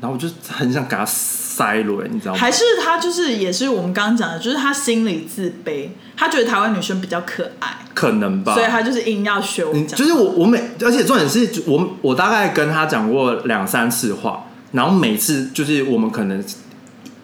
[0.00, 1.04] 然后我就很想给他
[1.50, 2.38] 塞了，你知道吗？
[2.38, 9.96] 还是他就是也是我们刚刚讲的，就是他心里自卑，他觉得台湾女生比较可爱，可能吧，所以他就是硬要学我们讲。
[9.96, 16.42] 嗯就是我我每，而且重点是我我大概跟他讲过两三次话，然后每次就是我们可能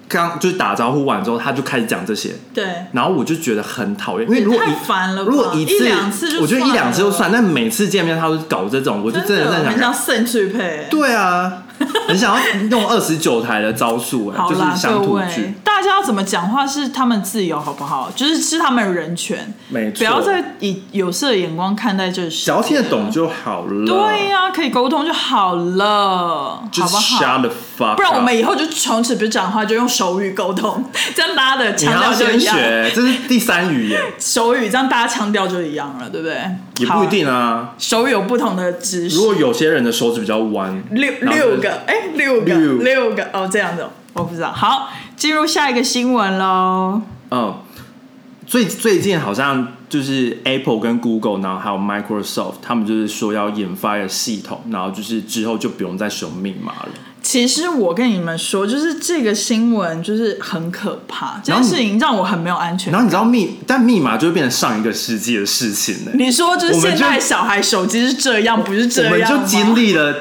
[0.08, 10.86] 刚就是打招呼完之后，他就开始讲这些，对，然后我就觉得很讨厌，因为如果也一太烦了如果一次一两次就我觉得一两次就算，但每次见面他都搞这种，我就真的在很像想，圣去配。
[10.90, 11.64] 对啊，
[12.08, 18.10] 很想要用二十九台的招数，哎，就是好啦，各乡土剧位，，大家要怎么讲话是他们自由，好不好？
[18.14, 22.44] 就是是他们人权，没错，不要再以有色的眼光看待这个世界。
[22.44, 32.56] 只要听得懂就好了，对呀、可以沟通就好了，好不好不然我们以后就从此不是讲话就用手语沟通， 这样大家的腔调就一样。
[32.56, 36.36] 学，这是第三语言，手语这样大家腔调就一样了，对不对？
[36.84, 37.06] 好也不一。
[37.08, 37.74] 定啊。
[37.78, 44.52] 手有不同的姿势如，果有些人的手指比较弯，六六个，哎，六个，六六个哦，这样子哦，我不知道。
[44.52, 47.00] 好，进入下一个新闻喽。
[47.30, 47.54] 嗯，
[48.46, 56.88] 最最近好像就是 Apple 跟 Google，然后还有 Microsoft，他们就是说要研发一个系统，然后就是之后就不用再使用密码了。
[57.26, 62.92] 其实我跟你们说，就是这个新闻就是很可怕，这件事情让我很没有安全感。
[62.92, 66.12] 然后你知道密，但密码就会变成上一个世纪的事情呢。
[66.14, 70.14] 你说就是现在小孩手机是这样，不是这样我们就经历了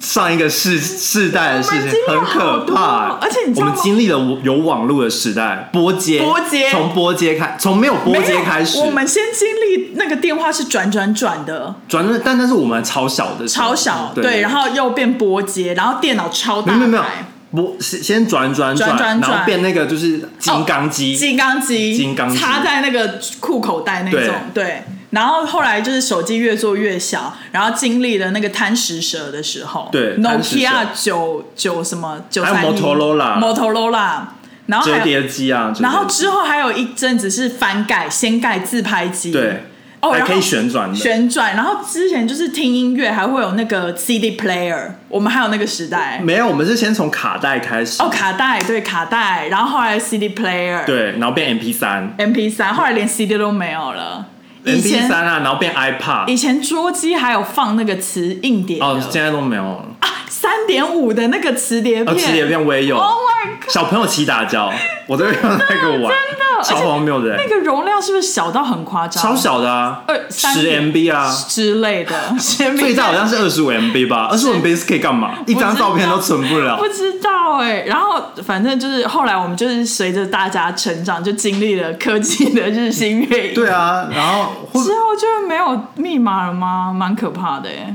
[0.00, 3.18] 上一个世世代的事情很可怕。
[3.20, 3.72] 而且你知道吗？
[3.72, 6.70] 我们经历了有网络的时代，拨接，拨接。
[6.70, 17.02] 从拨接开，从没有拨接开始，我们先经历那个电话是转转转的，转转，但那是我们超小的，超小，对，然后又变拨接，然后电脑超大没有没有
[17.50, 22.36] 不先先转转转转转然后变那个就是金刚机，金刚机，金刚机。
[22.36, 24.82] 插在那个裤口袋那种，对。
[25.10, 34.20] 然后后来就是手机越做越小，然后经历了那个贪食蛇的时候，对，Nokia 九九什么九还有三 Motorola Motorola，
[34.66, 35.82] 然后还有折叠机啊，折叠机。
[35.82, 39.64] 然后之后还有一阵子是翻盖掀盖自拍机，对，
[40.00, 46.20] 哦，还可以旋转的，旋转，然后之前就是听音乐还会有那个 CD player，我们还有那个时代。
[46.22, 52.14] 没有，我们是先从卡带开始，哦，卡带对卡带，然后后来 CD player，对，然后变 MP 三。
[52.16, 54.26] MP 三，后来连 CD 都没有了。
[54.64, 62.96] 以，MP 前三啊，然后变 iPad，以前桌机还有放那个磁硬碟哦，现在都没有了，啊，三点五的那个磁碟哦，片，磁碟片我也有。
[62.96, 63.70] Oh my god！
[63.70, 64.72] 小朋友骑打胶，
[65.06, 69.22] 我都会用那个玩， 真的，超荒谬的那，个容量是不是小到很夸张？
[69.22, 72.14] 超小的啊二，三十 MB 啊，之类的，
[72.76, 75.38] 最大好像是二十五 MB 吧，二十五 MB 是可以干嘛？
[75.46, 76.86] 一张照片都存不了不。
[76.88, 83.54] 知道哎、然后反正就是后来我们就是随着大家成长，就经历了科技的日新月异。
[83.56, 86.92] 对啊，然后之后就没有密码了吗？
[86.92, 87.94] 蛮可怕的哎、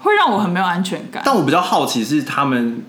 [0.00, 1.22] 会让我很没有安全感。
[1.24, 2.82] 但我比较好奇是他们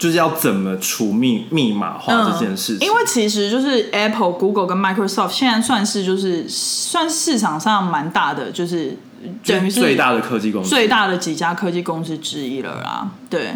[0.00, 8.96] 就是要怎么除密密码化这件事情，嗯因为其实就是 Apple、Google 跟 Microsoft 现在算是就是算市场上蛮大的，就是
[9.44, 13.10] 等于是最大的科技公司，最大的几家科技公司之一了啦。
[13.28, 13.54] 对，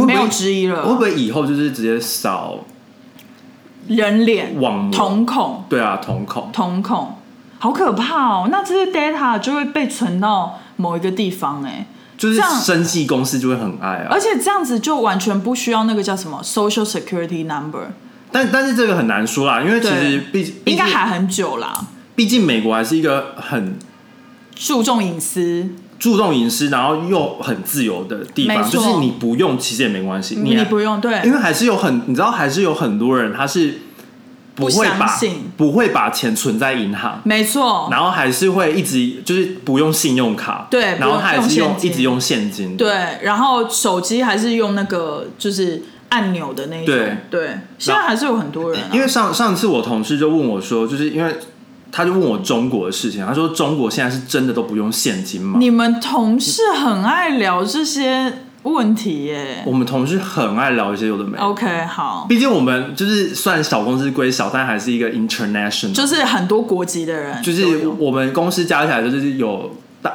[0.00, 0.86] 没有之一了。
[0.86, 2.58] 会不会以后就是直接扫
[3.88, 6.50] 人脸、网膜瞳孔、对啊瞳孔？
[6.52, 7.16] 瞳孔，
[7.58, 8.48] 好可怕哦！
[8.50, 11.86] 那这些 data 就会被存到某一个地方哎、
[12.16, 14.08] 就是生计公司就会很爱啊。
[14.10, 17.88] 而，且这样子就完全不需要那个叫什么 social security number，
[18.30, 21.86] 但但是这个很难说啦，因为其实毕毕应该还很久啦。
[22.14, 23.76] 毕竟美国还是一个很
[24.54, 33.80] 注重隐私，注重隐私，然后又很自由的地方，就是你不用其实也没关系，你不用对，因为还是有很，你知道还是有很多人他是
[34.54, 35.20] 不会把
[35.56, 47.16] 不会把钱存在银行，没错，然后还是会一直就是不用信用卡，对然后他还是用用一直用现金，对，然后手机还是用那个就是按钮的那一种，对。
[47.30, 51.34] 对，现在还是有很多人、啊，因为上上次我同事就问我说，就是因为
[51.90, 55.58] 他就问我中国的事情，他说中国现在是真的都不用现金吗？
[55.58, 58.32] 你们同事很爱聊这些
[58.64, 59.62] 问题耶。
[59.64, 61.42] 我们同事很爱聊一些有的没的。
[61.42, 70.12] OK，好，毕竟我们就是算小公司归小，但还是一个 international，就是很多国籍的人就，是我们公司加起来就是有大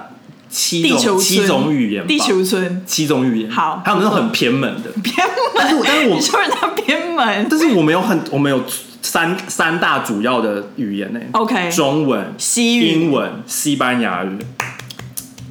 [0.50, 2.84] 七种七种语言吧，地球村。
[2.86, 3.82] 七种语言，好。
[3.86, 5.16] 还有那种很偏门的，偏
[5.56, 7.48] 但是但是我 你说人家偏门？
[7.50, 8.64] 但是我们有很我们有
[9.02, 12.88] 三三大主要的语言呢、，OK，中文、西语。
[12.88, 14.38] 英文、西班牙语。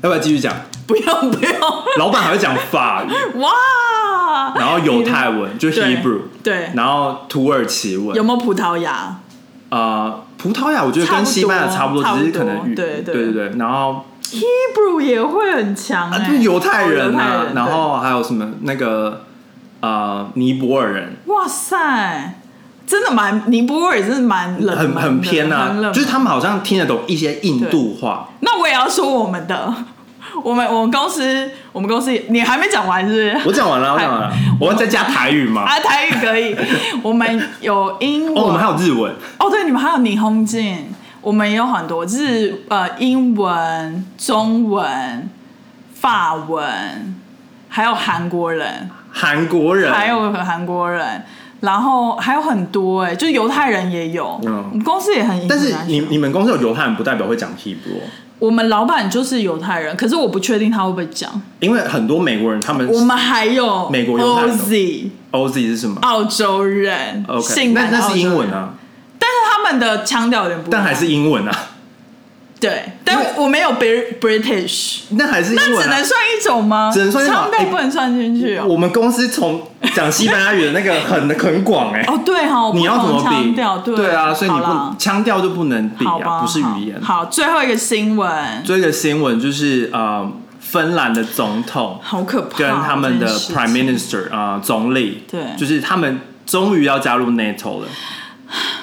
[0.02, 0.54] 要不要继续讲？
[0.86, 1.52] 不用不用，
[1.98, 8.16] 老板还会讲法语，哇，然后犹太文就对 Hebrew，对，然后土耳其文。
[8.16, 9.18] 有，没有葡萄牙？
[9.68, 13.14] 呃，葡萄牙我觉得跟西班牙差不多，只是可能语对对。
[13.14, 19.24] 对对对，然后 Hebrew 也会很强啊，哎、就犹太人啊，然后还有什么那个
[19.80, 22.37] 呃尼泊尔人，哇塞，
[22.88, 25.60] 真的蛮尼泊尔真的蛮冷很很偏很冷。
[25.60, 28.30] 啊，门就是他们好像听得懂一些印度话。
[28.40, 29.74] 那我也要说我们的，
[30.42, 33.48] 我们我们公司我们公司你还没讲完是不是？
[33.48, 35.62] 我讲完了，我讲完了，我要再加台语吗？
[35.62, 36.56] 啊，台语可以，
[37.04, 40.88] 我们有英文，哦，我们还有日文，哦，对，你们还有霓虹镜，
[41.20, 45.28] 我们也有很多日呃英文、中文、
[45.94, 47.14] 法文，
[47.68, 51.22] 还有韩国人，韩国人，还有韩国人，
[51.60, 54.40] 然后还有很多哎、就是犹太人也有，
[54.84, 61.28] 公司也很但是你你们公司有犹太人，不代表会讲 Hebrew，哦我们老板就是犹太人，可是我不确定他会不会讲。
[61.58, 65.98] 因为很多美国人他们我们还有美国 OZ OZ 是什么？
[66.02, 68.74] 澳洲人？OK，性那那是英文，啊，
[69.18, 71.52] 但是他们的腔调有点不但还是英文啊，
[72.60, 75.82] 对，但我没有 Brit- British，那还是英那文啊。
[75.82, 76.90] 只能算一种吗？
[76.92, 78.66] 只能算一种腔调哎不能算进去哦。
[78.66, 79.62] 我们公司从
[79.94, 83.52] 讲西班牙语的那个 很很广哎、哦，对哈，你要怎么比？
[83.52, 87.00] 调对啊，所以你不腔调就不能比啊，不是语言。
[87.00, 90.28] 好，好最后一个新闻，最后一个新闻就是呃，
[90.60, 97.86] 芬兰的总统好可怕，跟他们的 Prime Minister 啊、总理，对就是他们终于要加入 NATO 了。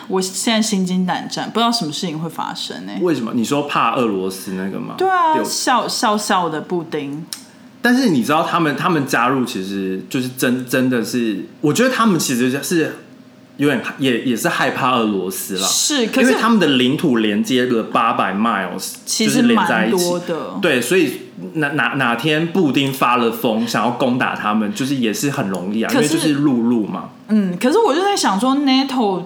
[0.08, 3.32] 我现在心惊胆战，不知道什么事情会发生呢、为什么？
[3.34, 4.96] 你说怕俄罗斯那个吗？
[4.98, 7.26] 对啊，有笑笑笑的布丁，
[7.82, 12.96] 但是你知道他们他们加入其实就是真真的是，我觉得他们其实是
[13.58, 20.20] 有点也也是害怕俄罗斯啦，是，可是因为他们的领土连接了八百 miles，其实蛮一起多。
[20.20, 20.36] 的。
[20.62, 21.22] 对，所以
[21.54, 27.12] 哪哪哪天布丁发了疯，想要攻打他们，就是也是很容易啊，因可为就是是陆路嘛。
[27.30, 29.24] 嗯，可是我就在想说，NATO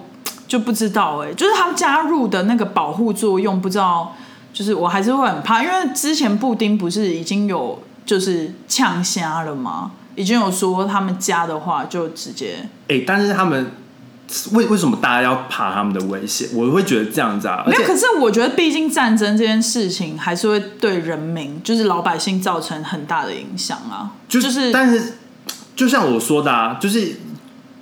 [0.50, 4.16] 就不知道哎、就是他们加入的那个保护作用，不知道，
[4.52, 9.92] 就是我还是会很怕，因为之前布丁不是已经有就是呛虾了吗？
[10.16, 13.70] 已经有说他们加的话就直接哎、但是他们
[14.50, 16.48] 为为什么大家要怕他们的危险？
[16.52, 17.82] 我会觉得这样子啊，而没有。
[17.84, 24.10] 可是我觉得，毕竟战争这件事情还是会对人民，就是老百姓造成很大的影响啊。
[24.28, 25.14] 就就是但是
[25.76, 27.20] 就像我说的啊，就是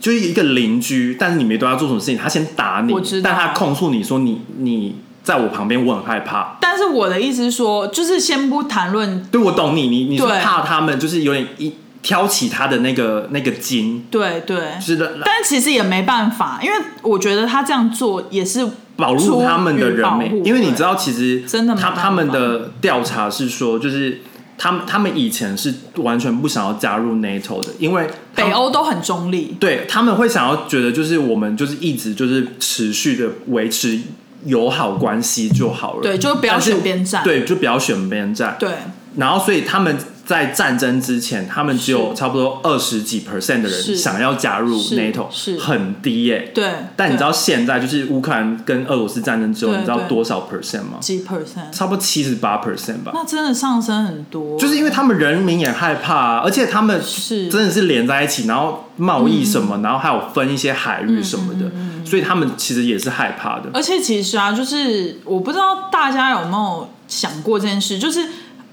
[0.00, 3.30] 就是一个邻居，但是你没对他做什么事情，他先打你，我知道。
[3.30, 6.56] 但他控诉你说你你在我旁边，我很害怕。
[6.60, 10.40] 但是我的意思是说，就是先不谈论对，我懂你，你你是对。
[10.40, 18.64] 怕他们，就是有点一挑起他的那个那个筋，对对，就是的但其实也没办法，因为我觉得他这样做也是
[18.96, 21.96] 保护他们的人出于民，保护因为你知道，其实真的没办法。
[21.96, 24.20] 他他们的调查是说，就是
[24.58, 29.56] 他们他们以前是完全不想要加入 NATO 的，因为北欧都很中立。
[29.60, 33.98] 对他们会想要觉得，就是我们就是一直就是持续的维持
[34.44, 37.22] 友好关系就好了，对就不要选边站。
[37.22, 38.70] 对，就不要选边站，对
[39.16, 45.58] 然后所以他们在战争之前，他们只有差不多二十几 percent 的人想要加入 NATO，是。
[45.58, 47.36] 很低耶、对，但你知道对。
[47.36, 50.98] 现在就是乌克兰跟俄罗斯战争之后，你知道多少 percent 吗？
[51.00, 51.70] 几 percent？
[51.72, 53.12] 差不多七十八 percent 吧。
[53.14, 57.48] 那真的上升很多，就是因为他们人民也害怕、啊，而且他们是。
[57.48, 61.70] 真的是连在一起，然后贸易什么，然后还有分一些海域什么的，
[62.04, 63.70] 所以他们其实也是害怕的。
[63.72, 68.28] 而且其实啊，就是我不知道大家有没有想过这件事，就是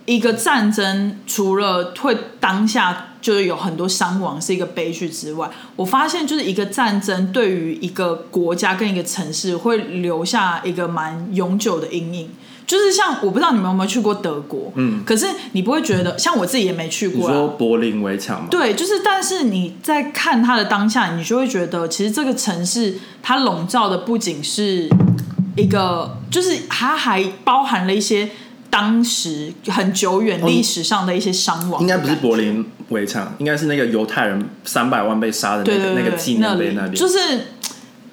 [0.06, 12.30] 一个战争除了会当下就是有很多伤亡是一个悲剧之外，我发现就是一个战争对于一个国家跟一个城市会留下一个蛮永久的阴影。
[12.68, 18.47] 就是像我不知道你们有没有去过德国，嗯，可是你不会觉得像我自己也没去你过、啊，说柏林围墙吗？
[18.49, 24.89] 对，就是，但是你在看它的当下，你就会觉得，其实这个城市它笼罩的不仅是
[25.56, 28.32] 一个，就是它还包含了一些
[28.76, 31.80] 当时很久远历史上的一些伤亡。
[31.80, 36.93] 应该不是柏林围墙，应该是那个犹太人三百万被杀的那个那个纪念碑那边。
[36.93, 37.17] 就是。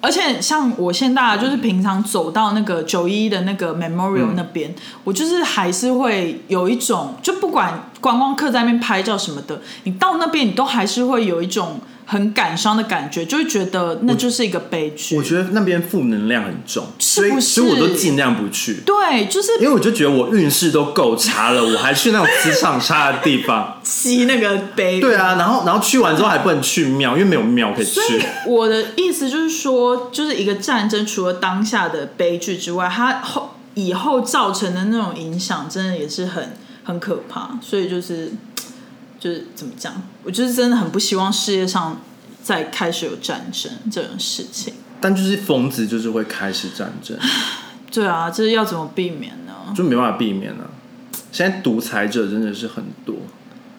[0.05, 15.15] 而且像我现在就是平常走到那个九一的那个 memorial 嗯那边，我就是还是会有一种，就不管观光客在那边拍照什么的，你到那边你都还是会有一种很感伤的感觉，就会觉得那就是一个悲剧。
[15.15, 18.81] 我觉得那边负能量很重，所以是不是所以我都尽量不去。
[18.85, 23.79] 对，就是因为我就觉得我运势都够差了，我还去那种磁场差的地方。
[23.83, 24.99] 吸那个悲。
[24.99, 28.25] 对啊，然后然后去完之后还不能去庙，因为没有庙可以所以去。
[28.47, 37.57] 我的意思就是说，就是一个战争，除了当下的悲剧之外，它后以后造成的那种影响，真的也是很很可怕。
[37.61, 38.31] 所以就是
[39.19, 42.01] 就是怎么讲，我就是真的很不希望世界上
[42.41, 44.73] 再开始有战争这种事情。
[45.01, 47.17] 但就是疯子就是会开始战争，
[47.91, 49.53] 对啊，这要怎么避免呢？
[49.75, 50.69] 就没办法避免了、
[51.31, 53.15] 现在独裁者真的是很多，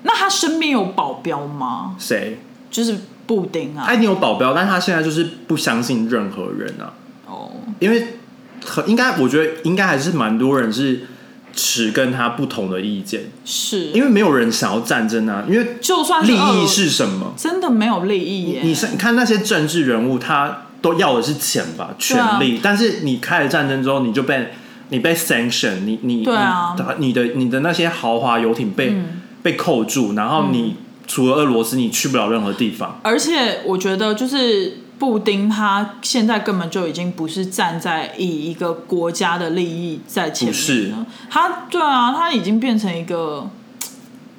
[0.02, 1.96] 那他身边有保镖吗？
[1.98, 2.38] 谁？
[2.70, 2.94] 就是
[3.26, 3.94] 布丁啊他。
[3.94, 6.92] 一定有保镖，但他现在就是不相信任何人啊，
[7.26, 8.18] 哦，因为
[8.62, 11.06] 很应该，我觉得应该还是蛮多人是
[11.54, 17.34] 持跟他不同的意见，是，因为没有人想要战争啊，因为就算利益是什么？
[17.36, 18.60] 真的没有利益耶。
[18.62, 22.60] 你是你看那些政治人物，他都要的是钱吧，权啊力。
[22.62, 24.50] 但是你开了战争之后，你就被
[24.90, 30.74] 你被 sanction，你你对啊你你的你的那些豪华游艇被、嗯被扣住，然后你
[31.06, 32.98] 除了俄罗斯，你去不了任何地方。
[33.02, 41.04] 而且我觉得，就是布丁他现在根本就已经不是站在以一个国家的利益在前面了。
[41.28, 43.46] 他对啊，他已经变成一个，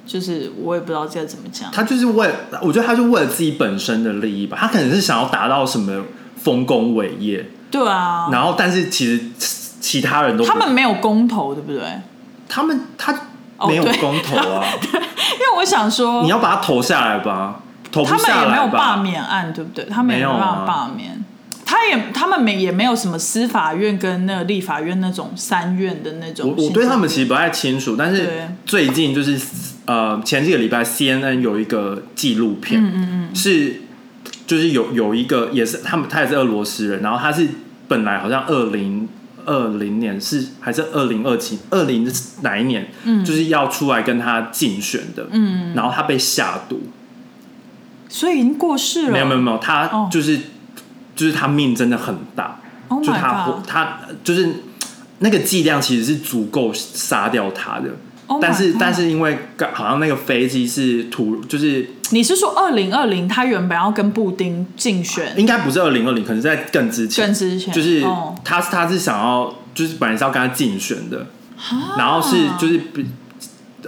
[0.04, 1.70] 就是我也不知道该怎么讲。
[1.70, 2.28] 他就是为，
[2.60, 6.02] 我觉得他就为了自己本身的利益吧，他可能是想要达到什么
[6.36, 9.24] 丰功伟业，对啊，然后但是其实
[9.80, 11.80] 其他人都不他们没有公投，对不对？
[12.48, 13.12] 他们他
[13.56, 17.60] 哦没有公投啊， 因为我想说你，要把他投下来吧，
[17.90, 18.96] 投不他们也没有罢。
[18.96, 19.84] 免案，对不对？
[19.86, 21.24] 他们也没有办法罢免。
[21.64, 28.30] 他也，他们没也没有什么司法院跟那个立法院那种三院的那种我我对他们其实不太清楚，但是
[28.64, 29.36] 最近就是
[29.84, 33.82] 呃前几个礼拜 CNN 有一个纪录片，嗯嗯嗯，是
[34.46, 37.48] 就是有有一个也是他们他也是俄罗斯人，然后他是
[37.88, 39.08] 本来好像二零
[39.44, 42.08] 二零年是还是二零二七二零
[42.42, 46.80] 哪一年，嗯，就是要出来跟他竞选的，嗯，然后他被下毒，
[48.16, 49.12] 所以已经过世了。
[49.12, 50.08] 没有没有没有，他哦。
[50.10, 50.40] 就是
[51.14, 52.58] 就是他命真的很大。
[52.88, 54.48] Oh 就他他就是
[55.18, 57.90] 那个剂量其实是足够杀掉他的。
[58.26, 65.34] Oh 但是但是因为刚好像那个飞机是突就是你是说二零二零他原本要跟布丁竞选？
[65.36, 68.34] 应该不是二零二零，可能是在更之前，更之前就是哦。
[68.42, 71.26] 他他是想要就是本来是要跟他竞选的，
[71.98, 73.04] 然后是就是比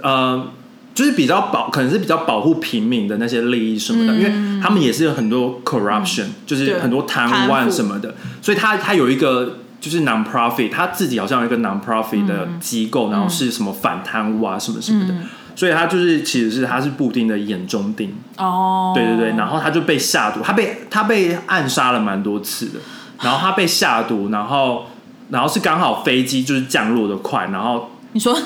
[0.03, 0.51] 呃
[0.93, 9.57] 就是比较保可能是比较保护平民的那些利益什么的，因为他们也是有很多 corruption，、就是很多贪污什么的，所以他他有一个。
[9.81, 12.59] 就是 non-profit，他自己好像有一个 non-profit 的嗯。
[12.59, 15.13] 机构，然后是什么反贪污啊什么什么的，
[15.55, 22.79] 所以他就是其实是他是布丁的眼中钉，哦，对对对，然后他就被下毒，他被他被暗杀了蛮多次的，
[23.21, 24.87] 然后他被下毒，然后
[25.29, 28.37] 然后是刚好飞机就是降落的快，然后你说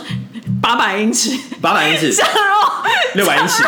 [0.62, 1.32] 八百英尺？
[1.62, 2.12] 八百英尺、
[3.16, 3.64] 六百英尺、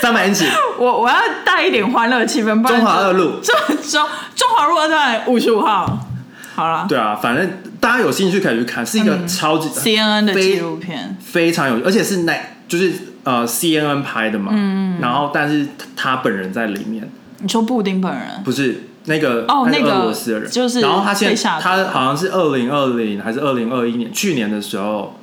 [0.00, 0.44] 三百英尺，
[0.78, 3.54] 我我要带一点欢乐气氛，不然中华二路， 中
[3.88, 6.06] 中中华路二段五十五号，
[6.54, 12.34] 好了对啊，反正大家有兴趣可以去看，是一个超级、，CNN 的纪录片，非常有，而且是那
[12.66, 12.92] 就是
[13.24, 17.08] 呃 CNN 拍的嘛，嗯，然后但是他本人在里面，
[17.38, 18.42] 你说布丁本人？
[18.44, 25.18] 不是那个哦那个俄罗斯的人，就是然后他现在他好像是二零二零还是二零二一年去年的时候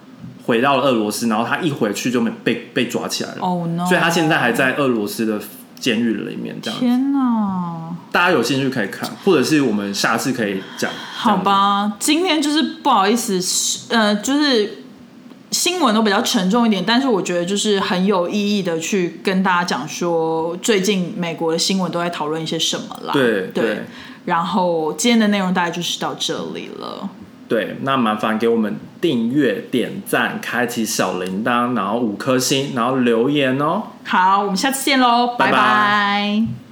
[0.46, 5.40] 回到了俄罗斯，然后他一回去就没被被抓起来了，，Oh no，所以他现在还在俄罗斯的
[5.80, 6.80] 监狱里面这样。
[6.80, 10.92] 天哪，大家有兴趣可以看，或者是我们下次可以讲。
[11.16, 13.40] 好吧，今天就是不好意思，
[13.94, 14.79] 呃，就是
[15.52, 23.14] 新闻都比较沉重一点，但是我觉得就是很有意义的去跟大家讲说，最近美国的新闻都在讨论一些什么啦。
[23.14, 23.78] 对对对
[24.26, 27.10] 然后今天的内容大概就是到这里了。
[27.47, 33.82] 对，那麻烦给我们订阅、点赞、开启小铃铛，然后五颗星，然后留言哦。
[34.04, 36.68] 好，我们下次见喽，拜拜拜拜